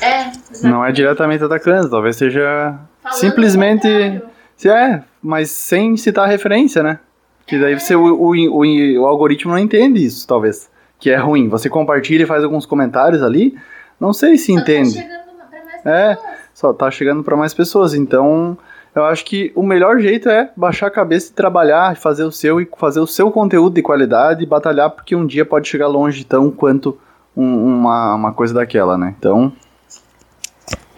É, 0.00 0.20
exatamente. 0.28 0.62
Não 0.64 0.84
é 0.84 0.92
diretamente 0.92 1.44
atacando, 1.44 1.90
talvez 1.90 2.16
seja 2.16 2.78
Falando 3.02 3.18
simplesmente. 3.18 4.22
Se 4.56 4.68
é, 4.68 5.04
mas 5.22 5.50
sem 5.50 5.96
citar 5.96 6.28
referência, 6.28 6.82
né? 6.82 6.98
Que 7.46 7.58
daí 7.58 7.78
você, 7.78 7.94
o, 7.94 8.04
o, 8.04 8.30
o, 8.32 9.02
o 9.02 9.06
algoritmo 9.06 9.52
não 9.52 9.58
entende 9.58 10.04
isso, 10.04 10.26
talvez. 10.26 10.68
Que 10.98 11.10
é 11.10 11.16
ruim. 11.16 11.48
Você 11.48 11.70
compartilha 11.70 12.24
e 12.24 12.26
faz 12.26 12.42
alguns 12.42 12.66
comentários 12.66 13.22
ali, 13.22 13.56
não 14.00 14.12
sei 14.12 14.36
se 14.36 14.52
Só 14.52 14.56
tá 14.56 14.60
entende. 14.60 14.94
Tá 14.96 15.00
chegando 15.02 15.36
pra 15.36 15.64
mais 15.64 15.86
é, 15.86 16.18
só 16.58 16.72
tá 16.72 16.90
chegando 16.90 17.22
para 17.22 17.36
mais 17.36 17.54
pessoas. 17.54 17.94
Então, 17.94 18.58
eu 18.92 19.04
acho 19.04 19.24
que 19.24 19.52
o 19.54 19.62
melhor 19.62 20.00
jeito 20.00 20.28
é 20.28 20.50
baixar 20.56 20.88
a 20.88 20.90
cabeça 20.90 21.30
e 21.30 21.32
trabalhar, 21.32 21.96
fazer 21.96 22.24
o 22.24 22.32
seu 22.32 22.60
e 22.60 22.68
fazer 22.76 22.98
o 22.98 23.06
seu 23.06 23.30
conteúdo 23.30 23.74
de 23.74 23.82
qualidade 23.82 24.42
e 24.42 24.46
batalhar 24.46 24.90
porque 24.90 25.14
um 25.14 25.24
dia 25.24 25.44
pode 25.44 25.68
chegar 25.68 25.86
longe 25.86 26.24
tão 26.24 26.50
quanto 26.50 26.98
um, 27.36 27.64
uma, 27.64 28.16
uma 28.16 28.32
coisa 28.32 28.52
daquela, 28.52 28.98
né? 28.98 29.14
Então. 29.16 29.52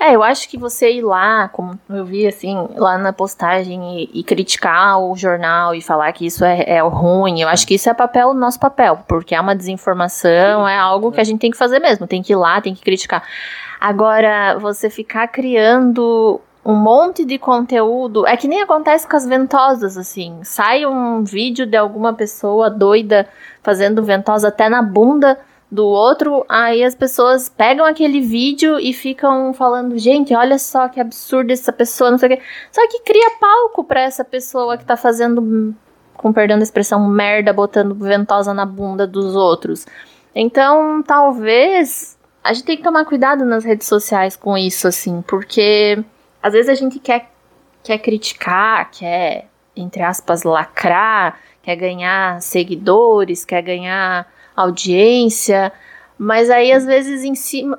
É, 0.01 0.15
eu 0.17 0.23
acho 0.23 0.49
que 0.49 0.57
você 0.57 0.91
ir 0.95 1.03
lá, 1.03 1.49
como 1.49 1.79
eu 1.91 2.07
vi 2.07 2.27
assim, 2.27 2.57
lá 2.75 2.97
na 2.97 3.13
postagem 3.13 4.01
e, 4.01 4.21
e 4.21 4.25
criticar 4.25 4.99
o 4.99 5.15
jornal 5.15 5.75
e 5.75 5.83
falar 5.83 6.11
que 6.13 6.25
isso 6.25 6.43
é, 6.43 6.65
é 6.67 6.81
ruim, 6.81 7.43
eu 7.43 7.49
acho 7.49 7.67
que 7.67 7.75
isso 7.75 7.91
é 7.91 7.93
papel, 7.93 8.33
nosso 8.33 8.59
papel, 8.59 9.01
porque 9.07 9.35
é 9.35 9.41
uma 9.41 9.55
desinformação, 9.55 10.67
é 10.67 10.79
algo 10.79 11.13
que 11.13 11.21
a 11.21 11.25
gente 11.25 11.41
tem 11.41 11.51
que 11.51 11.59
fazer 11.59 11.81
mesmo, 11.81 12.07
tem 12.07 12.23
que 12.23 12.33
ir 12.33 12.37
lá, 12.37 12.63
tem 12.63 12.75
que 12.75 12.81
criticar. 12.81 13.23
Agora, 13.79 14.59
você 14.59 14.89
ficar 14.89 15.29
criando 15.29 16.41
um 16.41 16.51
um 16.65 16.75
monte 16.75 17.25
de 17.25 17.39
conteúdo. 17.39 18.27
É 18.27 18.37
que 18.37 18.47
nem 18.47 18.63
acontece 18.63 19.09
com 19.09 19.17
as 19.17 19.27
ventosas, 19.27 19.97
assim. 19.97 20.41
Sai 20.45 20.85
um 20.85 21.25
vídeo 21.25 21.67
de 21.67 21.77
alguma 21.77 22.13
pessoa 22.13 22.69
doida 22.69 23.27
fazendo 23.63 24.03
ventosa 24.03 24.49
até 24.49 24.69
na 24.69 24.83
bunda 24.83 25.39
do 25.71 25.87
outro, 25.87 26.45
aí 26.49 26.83
as 26.83 26.95
pessoas 26.95 27.49
pegam 27.49 27.87
aquele 27.87 28.21
vídeo 28.21 28.79
e 28.81 28.93
ficam 28.93 29.55
falando, 29.55 29.97
gente, 29.97 30.35
olha 30.35 30.59
só 30.59 30.89
que 30.89 30.99
absurdo 30.99 31.53
essa 31.53 31.73
pessoa, 31.73 32.11
não 32.11 32.19
sei 32.19 32.29
o 32.29 32.37
quê. 32.37 32.43
Só 32.73 32.87
que 32.89 33.03
cria 33.03 33.37
palco 33.39 33.85
pra 33.85 34.01
essa 34.01 34.25
pessoa 34.25 34.77
que 34.77 34.85
tá 34.85 34.97
fazendo, 34.97 35.75
com 36.15 36.33
perdão 36.33 36.57
da 36.57 36.65
expressão, 36.65 37.07
merda, 37.09 37.53
botando 37.53 37.95
ventosa 37.95 38.53
na 38.53 38.67
bunda 38.67 39.07
dos 39.07 39.37
outros. 39.37 39.87
Então, 40.35 41.03
talvez 41.05 42.19
a 42.43 42.53
gente 42.53 42.65
tem 42.65 42.77
que 42.77 42.83
tomar 42.83 43.05
cuidado 43.05 43.45
nas 43.45 43.65
redes 43.65 43.87
sociais 43.87 44.35
com 44.35 44.59
isso, 44.59 44.89
assim, 44.89 45.23
porque 45.23 46.03
às 46.43 46.53
vezes 46.53 46.69
a 46.69 46.75
gente 46.75 46.99
quer, 46.99 47.31
quer 47.85 47.99
criticar, 47.99 48.91
quer, 48.91 49.47
entre 49.77 50.03
aspas, 50.03 50.43
lacrar, 50.43 51.39
quer 51.63 51.77
ganhar 51.77 52.43
seguidores, 52.43 53.45
quer 53.45 53.63
ganhar 53.63 54.27
audiência, 54.55 55.73
mas 56.19 56.51
aí 56.51 56.73
às 56.73 56.85
vezes 56.85 57.25
em 57.25 57.35
cima, 57.35 57.77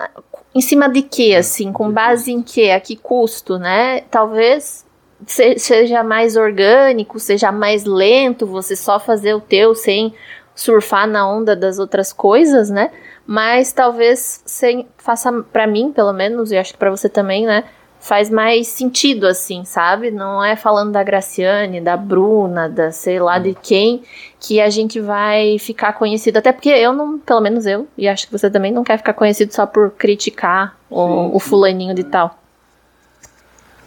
em 0.54 0.62
cima 0.62 0.90
de 0.90 1.02
quê, 1.02 1.36
assim, 1.38 1.72
com 1.72 1.92
base 1.92 2.32
em 2.32 2.42
quê, 2.42 2.72
a 2.72 2.80
que 2.80 2.96
custo, 2.96 3.58
né? 3.58 4.02
Talvez 4.10 4.86
seja 5.26 6.04
mais 6.04 6.36
orgânico, 6.36 7.20
seja 7.20 7.52
mais 7.52 7.86
lento, 7.86 8.46
você 8.48 8.76
só 8.76 9.00
fazer 9.00 9.34
o 9.34 9.40
teu 9.42 9.76
sem 9.76 10.14
surfar 10.56 11.08
na 11.08 11.30
onda 11.30 11.56
das 11.56 11.80
outras 11.80 12.12
coisas, 12.12 12.70
né? 12.70 12.92
Mas 13.26 13.72
talvez 13.72 14.42
sem, 14.46 14.88
faça 14.98 15.32
para 15.54 15.68
mim, 15.68 15.92
pelo 15.92 16.12
menos, 16.12 16.52
e 16.52 16.58
acho 16.58 16.74
que 16.74 16.80
para 16.80 16.90
você 16.90 17.08
também, 17.08 17.46
né? 17.46 17.64
Faz 18.02 18.32
mais 18.32 18.68
sentido, 18.68 19.28
assim, 19.28 19.64
sabe? 19.64 20.10
Não 20.10 20.44
é 20.44 20.56
falando 20.56 20.92
da 20.92 21.04
Graciane, 21.04 21.80
da 21.80 21.96
Bruna, 21.96 22.68
da 22.68 22.92
sei 22.92 23.20
lá 23.20 23.38
de 23.38 23.54
quem, 23.54 24.02
que 24.40 24.60
a 24.60 24.70
gente 24.72 25.00
vai 25.00 25.60
ficar 25.60 25.94
conhecido. 25.94 26.38
Até 26.38 26.52
porque 26.52 26.70
eu 26.70 26.92
não, 26.92 27.20
pelo 27.20 27.40
menos 27.40 27.66
eu, 27.68 27.88
e 27.96 28.08
acho 28.08 28.26
que 28.26 28.32
você 28.32 28.50
também 28.50 28.72
não 28.72 28.84
quer 28.84 28.98
ficar 28.98 29.14
conhecido 29.14 29.54
só 29.54 29.68
por 29.68 29.92
criticar 29.92 30.76
o, 30.90 31.36
o 31.36 31.40
fulaninho 31.40 31.94
de 31.94 32.04
tal. 32.04 32.40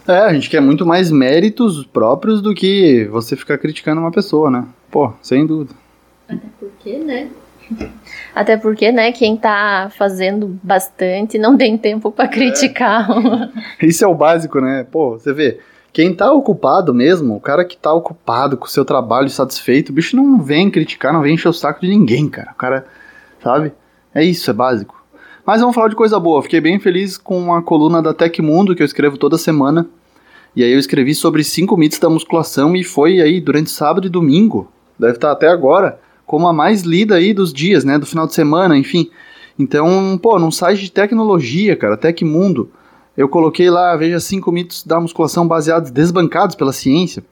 É, 0.07 0.19
a 0.19 0.33
gente 0.33 0.49
quer 0.49 0.61
muito 0.61 0.85
mais 0.85 1.11
méritos 1.11 1.85
próprios 1.85 2.41
do 2.41 2.53
que 2.53 3.05
você 3.11 3.35
ficar 3.35 3.57
criticando 3.57 3.99
uma 3.99 4.11
pessoa, 4.11 4.49
né? 4.49 4.65
Pô, 4.89 5.11
sem 5.21 5.45
dúvida. 5.45 5.73
Até 6.29 6.47
porque, 6.57 6.99
né? 6.99 7.29
Até 8.33 8.57
porque, 8.57 8.91
né, 8.91 9.11
quem 9.11 9.37
tá 9.37 9.89
fazendo 9.97 10.59
bastante 10.61 11.37
não 11.37 11.57
tem 11.57 11.77
tempo 11.77 12.11
para 12.11 12.27
criticar. 12.27 13.07
É. 13.79 13.85
Isso 13.85 14.03
é 14.03 14.07
o 14.07 14.15
básico, 14.15 14.59
né? 14.59 14.85
Pô, 14.89 15.11
você 15.11 15.33
vê, 15.33 15.59
quem 15.91 16.13
tá 16.13 16.31
ocupado 16.31 16.93
mesmo, 16.93 17.35
o 17.35 17.39
cara 17.39 17.63
que 17.63 17.77
tá 17.77 17.93
ocupado 17.93 18.57
com 18.57 18.65
o 18.65 18.69
seu 18.69 18.83
trabalho 18.83 19.29
satisfeito, 19.29 19.89
o 19.89 19.93
bicho 19.93 20.15
não 20.15 20.41
vem 20.41 20.69
criticar, 20.69 21.13
não 21.13 21.21
vem 21.21 21.35
encher 21.35 21.49
o 21.49 21.53
saco 21.53 21.81
de 21.81 21.87
ninguém, 21.87 22.27
cara. 22.27 22.51
O 22.51 22.55
cara, 22.55 22.85
sabe? 23.41 23.71
É 24.13 24.23
isso, 24.23 24.49
é 24.49 24.53
básico. 24.53 25.03
Mas 25.45 25.61
vamos 25.61 25.75
falar 25.75 25.89
de 25.89 25.95
coisa 25.95 26.19
boa. 26.19 26.41
Fiquei 26.41 26.59
bem 26.59 26.79
feliz 26.79 27.17
com 27.17 27.53
a 27.53 27.61
coluna 27.61 28.01
da 28.01 28.13
Tecmundo 28.13 28.75
que 28.75 28.81
eu 28.81 28.85
escrevo 28.85 29.17
toda 29.17 29.37
semana. 29.37 29.87
E 30.55 30.63
aí 30.63 30.71
eu 30.71 30.79
escrevi 30.79 31.13
sobre 31.13 31.43
cinco 31.43 31.77
mitos 31.77 31.99
da 31.99 32.09
musculação 32.09 32.75
e 32.75 32.83
foi 32.83 33.21
aí 33.21 33.39
durante 33.39 33.69
sábado 33.69 34.07
e 34.07 34.09
domingo. 34.09 34.71
Deve 34.97 35.13
estar 35.13 35.31
até 35.31 35.47
agora 35.47 35.99
como 36.25 36.47
a 36.47 36.53
mais 36.53 36.81
lida 36.81 37.15
aí 37.15 37.33
dos 37.33 37.53
dias, 37.53 37.83
né? 37.83 37.97
Do 37.97 38.05
final 38.05 38.25
de 38.27 38.33
semana, 38.33 38.77
enfim. 38.77 39.09
Então, 39.57 40.19
pô, 40.21 40.37
num 40.37 40.51
site 40.51 40.81
de 40.81 40.91
tecnologia, 40.91 41.75
cara, 41.75 41.95
Tecmundo, 41.95 42.69
eu 43.15 43.29
coloquei 43.29 43.69
lá, 43.69 43.95
veja, 43.95 44.19
cinco 44.19 44.51
mitos 44.51 44.83
da 44.83 44.99
musculação 44.99 45.47
baseados, 45.47 45.91
desbancados 45.91 46.55
pela 46.55 46.73
ciência, 46.73 47.23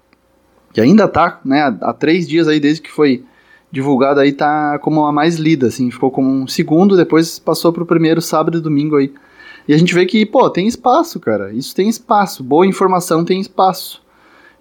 que 0.72 0.80
ainda 0.80 1.08
tá, 1.08 1.42
né, 1.44 1.78
há 1.82 1.94
três 1.94 2.28
dias 2.28 2.48
aí 2.48 2.60
desde 2.60 2.82
que 2.82 2.92
foi 2.92 3.24
divulgado 3.70 4.20
aí, 4.20 4.32
tá 4.32 4.80
como 4.80 5.04
a 5.04 5.12
mais 5.12 5.36
lida, 5.36 5.68
assim, 5.68 5.92
ficou 5.92 6.10
como 6.12 6.30
um 6.30 6.48
segundo, 6.48 6.96
depois 6.96 7.40
passou 7.40 7.74
pro 7.74 7.86
primeiro 7.86 8.22
sábado 8.22 8.58
e 8.58 8.62
domingo 8.62 8.96
aí. 8.96 9.12
E 9.68 9.74
a 9.74 9.78
gente 9.78 9.94
vê 9.94 10.06
que, 10.06 10.26
pô, 10.26 10.50
tem 10.50 10.68
espaço, 10.68 11.20
cara, 11.20 11.52
isso 11.52 11.76
tem 11.76 11.90
espaço, 11.90 12.44
boa 12.44 12.66
informação 12.66 13.26
tem 13.26 13.42
espaço. 13.42 14.02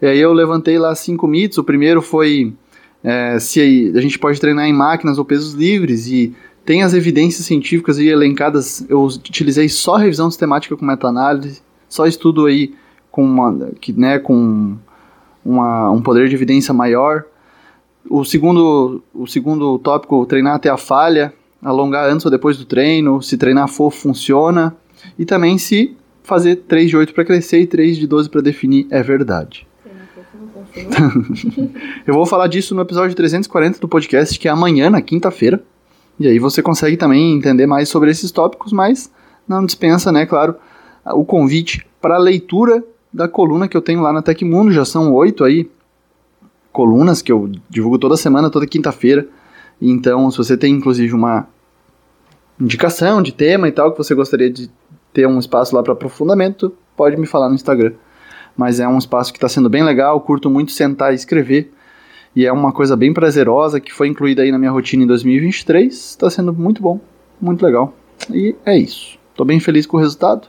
E 0.01 0.07
aí 0.07 0.19
eu 0.19 0.33
levantei 0.33 0.79
lá 0.79 0.95
cinco 0.95 1.29
mitos, 1.29 1.59
o 1.59 1.65
primeiro 1.65 2.03
foi 2.03 2.55
é, 3.03 3.39
se 3.39 3.93
a 3.95 4.01
gente 4.01 4.19
pode 4.19 4.41
treinar 4.41 4.67
em 4.67 4.73
máquinas 4.73 5.19
ou 5.19 5.25
pesos 5.25 5.55
livres 5.55 6.07
e 6.07 6.35
tem 6.65 6.83
as 6.83 6.95
evidências 6.95 7.45
científicas 7.45 7.99
aí 7.99 8.09
elencadas, 8.09 8.87
eu 8.89 9.03
utilizei 9.03 9.69
só 9.69 9.97
revisão 9.97 10.31
sistemática 10.31 10.77
com 10.77 10.85
meta-análise, 10.85 11.61
só 11.89 12.07
estudo 12.07 12.47
aí 12.47 12.75
com, 13.11 13.25
uma, 13.25 13.71
que, 13.81 13.93
né, 13.93 14.19
com 14.19 14.77
uma, 15.45 15.91
um 15.91 16.01
poder 16.01 16.29
de 16.29 16.35
evidência 16.35 16.73
maior. 16.73 17.25
O 18.09 18.25
segundo, 18.25 19.03
o 19.13 19.27
segundo 19.27 19.79
tópico, 19.79 20.25
treinar 20.27 20.55
até 20.55 20.69
a 20.69 20.77
falha, 20.77 21.35
alongar 21.63 22.09
antes 22.09 22.25
ou 22.25 22.31
depois 22.31 22.57
do 22.57 22.65
treino, 22.65 23.21
se 23.21 23.37
treinar 23.37 23.69
fofo 23.69 23.99
funciona, 23.99 24.77
e 25.19 25.25
também 25.25 25.59
se 25.59 25.97
fazer 26.23 26.57
3 26.57 26.91
de 26.91 26.97
8 26.97 27.13
para 27.13 27.25
crescer 27.25 27.61
e 27.61 27.67
3 27.67 27.97
de 27.97 28.07
12 28.07 28.31
para 28.31 28.41
definir 28.41 28.87
é 28.91 29.03
verdade. 29.03 29.67
eu 32.07 32.15
vou 32.15 32.27
falar 32.27 32.47
disso 32.47 32.75
no 32.75 32.83
episódio 32.83 33.15
340 33.15 33.79
do 33.81 33.89
podcast, 33.89 34.39
que 34.39 34.49
é 34.49 34.51
amanhã, 34.51 34.91
na 34.91 35.03
quinta-feira. 35.03 35.63
E 36.19 36.27
aí 36.27 36.39
você 36.39 36.63
consegue 36.63 36.97
também 36.97 37.35
entender 37.35 37.67
mais 37.67 37.89
sobre 37.89 38.11
esses 38.11 38.31
tópicos, 38.31 38.73
mas 38.73 39.11
não 39.49 39.65
dispensa, 39.65 40.13
né, 40.13 40.27
claro, 40.27 40.55
o 41.15 41.25
convite 41.25 41.87
para 42.01 42.17
a 42.17 42.19
leitura 42.19 42.85
da 43.13 43.29
coluna 43.29 43.69
que 43.69 43.77
eu 43.77 43.83
tenho 43.83 44.01
lá 44.01 44.13
na 44.13 44.23
Tecmundo. 44.23 44.73
Já 44.73 44.85
são 44.85 45.13
oito 45.13 45.45
aí 45.45 45.71
colunas 46.73 47.21
que 47.21 47.31
eu 47.31 47.51
divulgo 47.69 47.99
toda 47.99 48.17
semana, 48.17 48.51
toda 48.51 48.67
quinta-feira. 48.67 49.27
Então, 49.81 50.31
se 50.31 50.39
você 50.39 50.57
tem 50.57 50.75
inclusive 50.75 51.13
uma 51.13 51.47
indicação 52.61 53.21
de 53.21 53.33
tema 53.33 53.69
e 53.69 53.73
tal, 53.73 53.93
que 53.93 53.99
você 53.99 54.15
gostaria 54.15 54.51
de 54.51 54.71
ter 55.13 55.27
um 55.27 55.39
espaço 55.39 55.75
lá 55.75 55.83
para 55.83 55.93
aprofundamento, 55.93 56.73
pode 56.97 57.17
me 57.17 57.27
falar 57.27 57.49
no 57.49 57.55
Instagram 57.55 57.93
mas 58.57 58.81
é 58.81 58.87
um 58.89 58.99
espaço 58.99 59.33
que 59.33 59.39
está 59.39 59.49
sendo 59.49 59.69
bem 59.69 59.83
legal, 59.83 60.21
curto 60.21 60.51
muito 60.51 60.73
sentar 60.73 61.13
e 61.13 61.17
escrever, 61.17 61.73
e 62.35 62.47
é 62.47 62.53
uma 62.53 62.73
coisa 62.73 62.97
bem 62.97 63.13
prazerosa 63.13 63.81
que 63.81 63.93
foi 63.93 64.09
incluída 64.09 64.43
aí 64.43 64.51
na 64.51 64.59
minha 64.59 64.71
rotina 64.71 65.05
em 65.05 65.07
2023, 65.07 65.93
está 65.93 66.31
sendo 66.31 66.53
muito 66.53 66.83
bom, 66.83 67.01
muito 67.41 67.65
legal, 67.65 67.95
e 68.31 68.55
é 68.65 68.77
isso. 68.77 69.19
Estou 69.31 69.47
bem 69.47 69.59
feliz 69.59 69.87
com 69.87 69.97
o 69.97 70.01
resultado. 70.01 70.47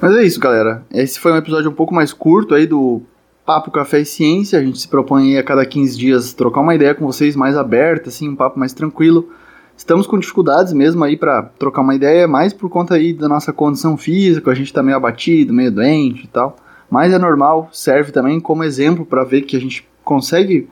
Mas 0.00 0.14
é 0.14 0.22
isso, 0.22 0.38
galera. 0.38 0.84
Esse 0.92 1.18
foi 1.18 1.32
um 1.32 1.36
episódio 1.36 1.70
um 1.70 1.74
pouco 1.74 1.94
mais 1.94 2.12
curto 2.12 2.54
aí 2.54 2.66
do 2.66 3.02
Papo 3.44 3.70
Café 3.70 4.00
e 4.00 4.06
Ciência. 4.06 4.58
A 4.58 4.62
gente 4.62 4.78
se 4.78 4.86
propõe 4.86 5.38
a 5.38 5.42
cada 5.42 5.66
15 5.66 5.98
dias 5.98 6.32
trocar 6.32 6.60
uma 6.60 6.74
ideia 6.74 6.94
com 6.94 7.04
vocês 7.04 7.34
mais 7.34 7.56
aberta, 7.56 8.08
assim, 8.08 8.28
um 8.28 8.36
papo 8.36 8.58
mais 8.58 8.72
tranquilo. 8.72 9.28
Estamos 9.76 10.06
com 10.06 10.18
dificuldades 10.18 10.72
mesmo 10.72 11.02
aí 11.02 11.16
para 11.16 11.42
trocar 11.58 11.82
uma 11.82 11.94
ideia, 11.94 12.28
mais 12.28 12.52
por 12.52 12.70
conta 12.70 12.94
aí 12.94 13.12
da 13.12 13.28
nossa 13.28 13.52
condição 13.52 13.96
física, 13.96 14.50
a 14.50 14.54
gente 14.54 14.72
tá 14.72 14.82
meio 14.82 14.96
abatido, 14.96 15.52
meio 15.52 15.70
doente 15.70 16.24
e 16.24 16.28
tal 16.28 16.56
mas 16.90 17.12
é 17.12 17.18
normal, 17.18 17.68
serve 17.72 18.12
também 18.12 18.40
como 18.40 18.64
exemplo 18.64 19.04
para 19.04 19.24
ver 19.24 19.42
que 19.42 19.56
a 19.56 19.60
gente 19.60 19.88
consegue 20.04 20.68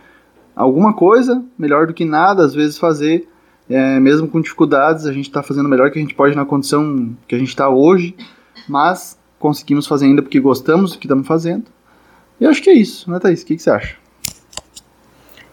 alguma 0.55 0.95
coisa, 0.95 1.45
melhor 1.59 1.87
do 1.87 1.95
que 1.95 2.05
nada, 2.05 2.45
às 2.45 2.55
vezes 2.55 2.79
fazer, 2.79 3.29
é, 3.69 3.99
mesmo 3.99 4.29
com 4.29 4.41
dificuldades, 4.41 5.07
a 5.07 5.13
gente 5.13 5.29
está 5.29 5.43
fazendo 5.43 5.69
melhor 5.69 5.91
que 5.91 5.99
a 5.99 6.03
gente 6.03 6.15
pode 6.15 6.37
na 6.37 6.45
condição 6.45 7.17
que 7.27 7.35
a 7.35 7.39
gente 7.39 7.49
está 7.49 7.69
hoje, 7.69 8.15
mas 8.69 9.19
conseguimos 9.39 9.87
fazer 9.87 10.07
ainda 10.07 10.23
porque 10.23 10.41
gostamos 10.41 10.93
do 10.93 10.99
que 10.99 11.07
estamos 11.07 11.27
fazendo. 11.27 11.65
E 12.41 12.47
acho 12.47 12.63
que 12.63 12.71
é 12.71 12.75
isso, 12.75 13.11
né, 13.11 13.19
Thaís? 13.19 13.43
O 13.43 13.47
que, 13.47 13.57
que 13.57 13.63
você 13.63 13.71
acha? 13.71 13.97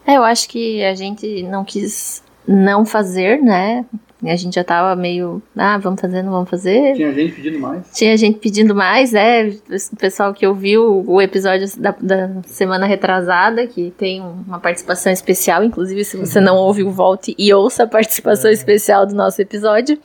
É, 0.05 0.17
eu 0.17 0.23
acho 0.23 0.49
que 0.49 0.83
a 0.83 0.95
gente 0.95 1.43
não 1.43 1.63
quis 1.63 2.23
não 2.47 2.85
fazer, 2.85 3.41
né? 3.41 3.85
A 4.23 4.35
gente 4.35 4.53
já 4.53 4.63
tava 4.63 4.95
meio, 4.95 5.41
ah, 5.57 5.79
vamos 5.79 5.99
fazer, 5.99 6.21
não 6.21 6.31
vamos 6.31 6.49
fazer. 6.49 6.93
Tinha 6.93 7.11
gente 7.11 7.33
pedindo 7.33 7.59
mais. 7.59 7.91
Tinha 7.91 8.17
gente 8.17 8.37
pedindo 8.37 8.75
mais, 8.75 9.13
é. 9.15 9.47
O 9.47 9.95
pessoal 9.95 10.31
que 10.31 10.45
ouviu 10.45 11.03
o 11.07 11.19
episódio 11.19 11.67
da, 11.79 11.95
da 11.99 12.29
semana 12.45 12.85
retrasada, 12.85 13.65
que 13.65 13.91
tem 13.97 14.21
uma 14.21 14.59
participação 14.59 15.11
especial, 15.11 15.63
inclusive 15.63 16.05
se 16.05 16.17
você 16.17 16.39
não 16.39 16.55
ouviu, 16.57 16.91
volte 16.91 17.35
e 17.37 17.51
ouça 17.51 17.83
a 17.83 17.87
participação 17.87 18.51
é. 18.51 18.53
especial 18.53 19.07
do 19.07 19.15
nosso 19.15 19.41
episódio. 19.41 19.97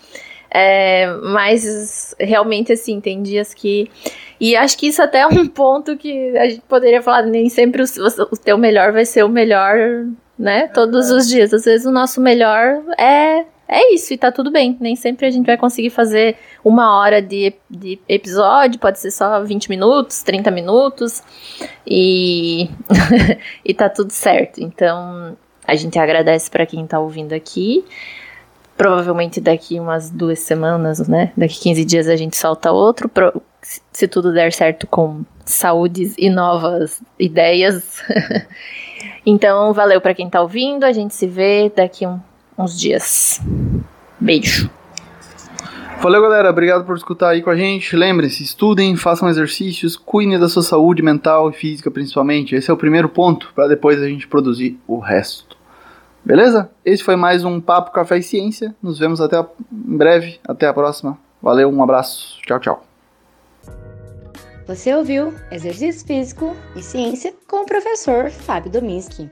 É, 0.50 1.12
mas 1.22 2.14
realmente, 2.18 2.72
assim, 2.72 3.00
tem 3.02 3.22
dias 3.22 3.52
que. 3.52 3.90
E 4.40 4.56
acho 4.56 4.78
que 4.78 4.86
isso 4.86 5.02
até 5.02 5.20
é 5.20 5.26
um 5.26 5.44
ponto 5.48 5.94
que 5.94 6.34
a 6.38 6.48
gente 6.48 6.62
poderia 6.62 7.02
falar, 7.02 7.22
nem 7.22 7.50
sempre 7.50 7.82
o, 7.82 7.86
o 8.32 8.36
teu 8.38 8.56
melhor 8.56 8.92
vai 8.92 9.04
ser 9.04 9.24
o 9.24 9.28
melhor, 9.28 9.76
né? 10.38 10.68
Todos 10.68 11.10
os 11.10 11.28
dias. 11.28 11.52
Às 11.52 11.66
vezes 11.66 11.86
o 11.86 11.90
nosso 11.90 12.18
melhor 12.18 12.82
é 12.98 13.44
é 13.68 13.94
isso, 13.94 14.14
e 14.14 14.18
tá 14.18 14.30
tudo 14.30 14.50
bem. 14.50 14.76
Nem 14.80 14.94
sempre 14.94 15.26
a 15.26 15.30
gente 15.30 15.46
vai 15.46 15.56
conseguir 15.56 15.90
fazer 15.90 16.36
uma 16.64 16.96
hora 16.98 17.20
de, 17.20 17.52
de 17.68 17.98
episódio, 18.08 18.78
pode 18.78 18.98
ser 18.98 19.10
só 19.10 19.42
20 19.42 19.68
minutos, 19.68 20.22
30 20.22 20.50
minutos, 20.50 21.22
e, 21.86 22.70
e 23.64 23.74
tá 23.74 23.88
tudo 23.88 24.12
certo. 24.12 24.62
Então, 24.62 25.36
a 25.66 25.74
gente 25.74 25.98
agradece 25.98 26.50
para 26.50 26.64
quem 26.64 26.86
tá 26.86 26.98
ouvindo 27.00 27.32
aqui. 27.32 27.84
Provavelmente 28.76 29.40
daqui 29.40 29.80
umas 29.80 30.10
duas 30.10 30.38
semanas, 30.40 31.08
né? 31.08 31.32
Daqui 31.36 31.58
15 31.60 31.84
dias 31.84 32.08
a 32.08 32.14
gente 32.14 32.36
solta 32.36 32.70
outro. 32.70 33.08
Pro, 33.08 33.42
se 33.90 34.06
tudo 34.06 34.32
der 34.32 34.52
certo 34.52 34.86
com 34.86 35.24
saúdes 35.44 36.14
e 36.18 36.30
novas 36.30 37.02
ideias. 37.18 38.02
então, 39.24 39.72
valeu 39.72 40.00
para 40.00 40.14
quem 40.14 40.28
tá 40.28 40.40
ouvindo. 40.40 40.84
A 40.84 40.92
gente 40.92 41.14
se 41.14 41.26
vê 41.26 41.72
daqui 41.74 42.06
um, 42.06 42.20
uns 42.58 42.78
dias. 42.78 43.40
Beijo. 44.18 44.70
Valeu, 46.00 46.22
galera. 46.22 46.50
Obrigado 46.50 46.84
por 46.84 46.96
escutar 46.96 47.30
aí 47.30 47.42
com 47.42 47.50
a 47.50 47.56
gente. 47.56 47.96
Lembrem-se, 47.96 48.42
estudem, 48.42 48.96
façam 48.96 49.28
exercícios, 49.28 49.96
cuidem 49.96 50.38
da 50.38 50.48
sua 50.48 50.62
saúde 50.62 51.02
mental 51.02 51.50
e 51.50 51.52
física, 51.52 51.90
principalmente. 51.90 52.54
Esse 52.54 52.70
é 52.70 52.74
o 52.74 52.76
primeiro 52.76 53.08
ponto, 53.08 53.50
para 53.54 53.66
depois 53.66 54.00
a 54.00 54.06
gente 54.06 54.28
produzir 54.28 54.78
o 54.86 54.98
resto. 54.98 55.56
Beleza? 56.24 56.70
Esse 56.84 57.02
foi 57.02 57.16
mais 57.16 57.44
um 57.44 57.60
Papo 57.60 57.92
Café 57.92 58.18
e 58.18 58.22
Ciência. 58.22 58.74
Nos 58.82 58.98
vemos 58.98 59.20
até 59.20 59.36
a... 59.36 59.46
em 59.72 59.96
breve. 59.96 60.38
Até 60.46 60.66
a 60.66 60.74
próxima. 60.74 61.18
Valeu, 61.40 61.70
um 61.70 61.82
abraço. 61.82 62.40
Tchau, 62.42 62.60
tchau. 62.60 62.86
Você 64.66 64.92
ouviu 64.92 65.32
Exercício 65.50 66.04
Físico 66.04 66.56
e 66.74 66.82
Ciência 66.82 67.32
com 67.46 67.62
o 67.62 67.66
professor 67.66 68.30
Fábio 68.30 68.70
Dominski. 68.70 69.30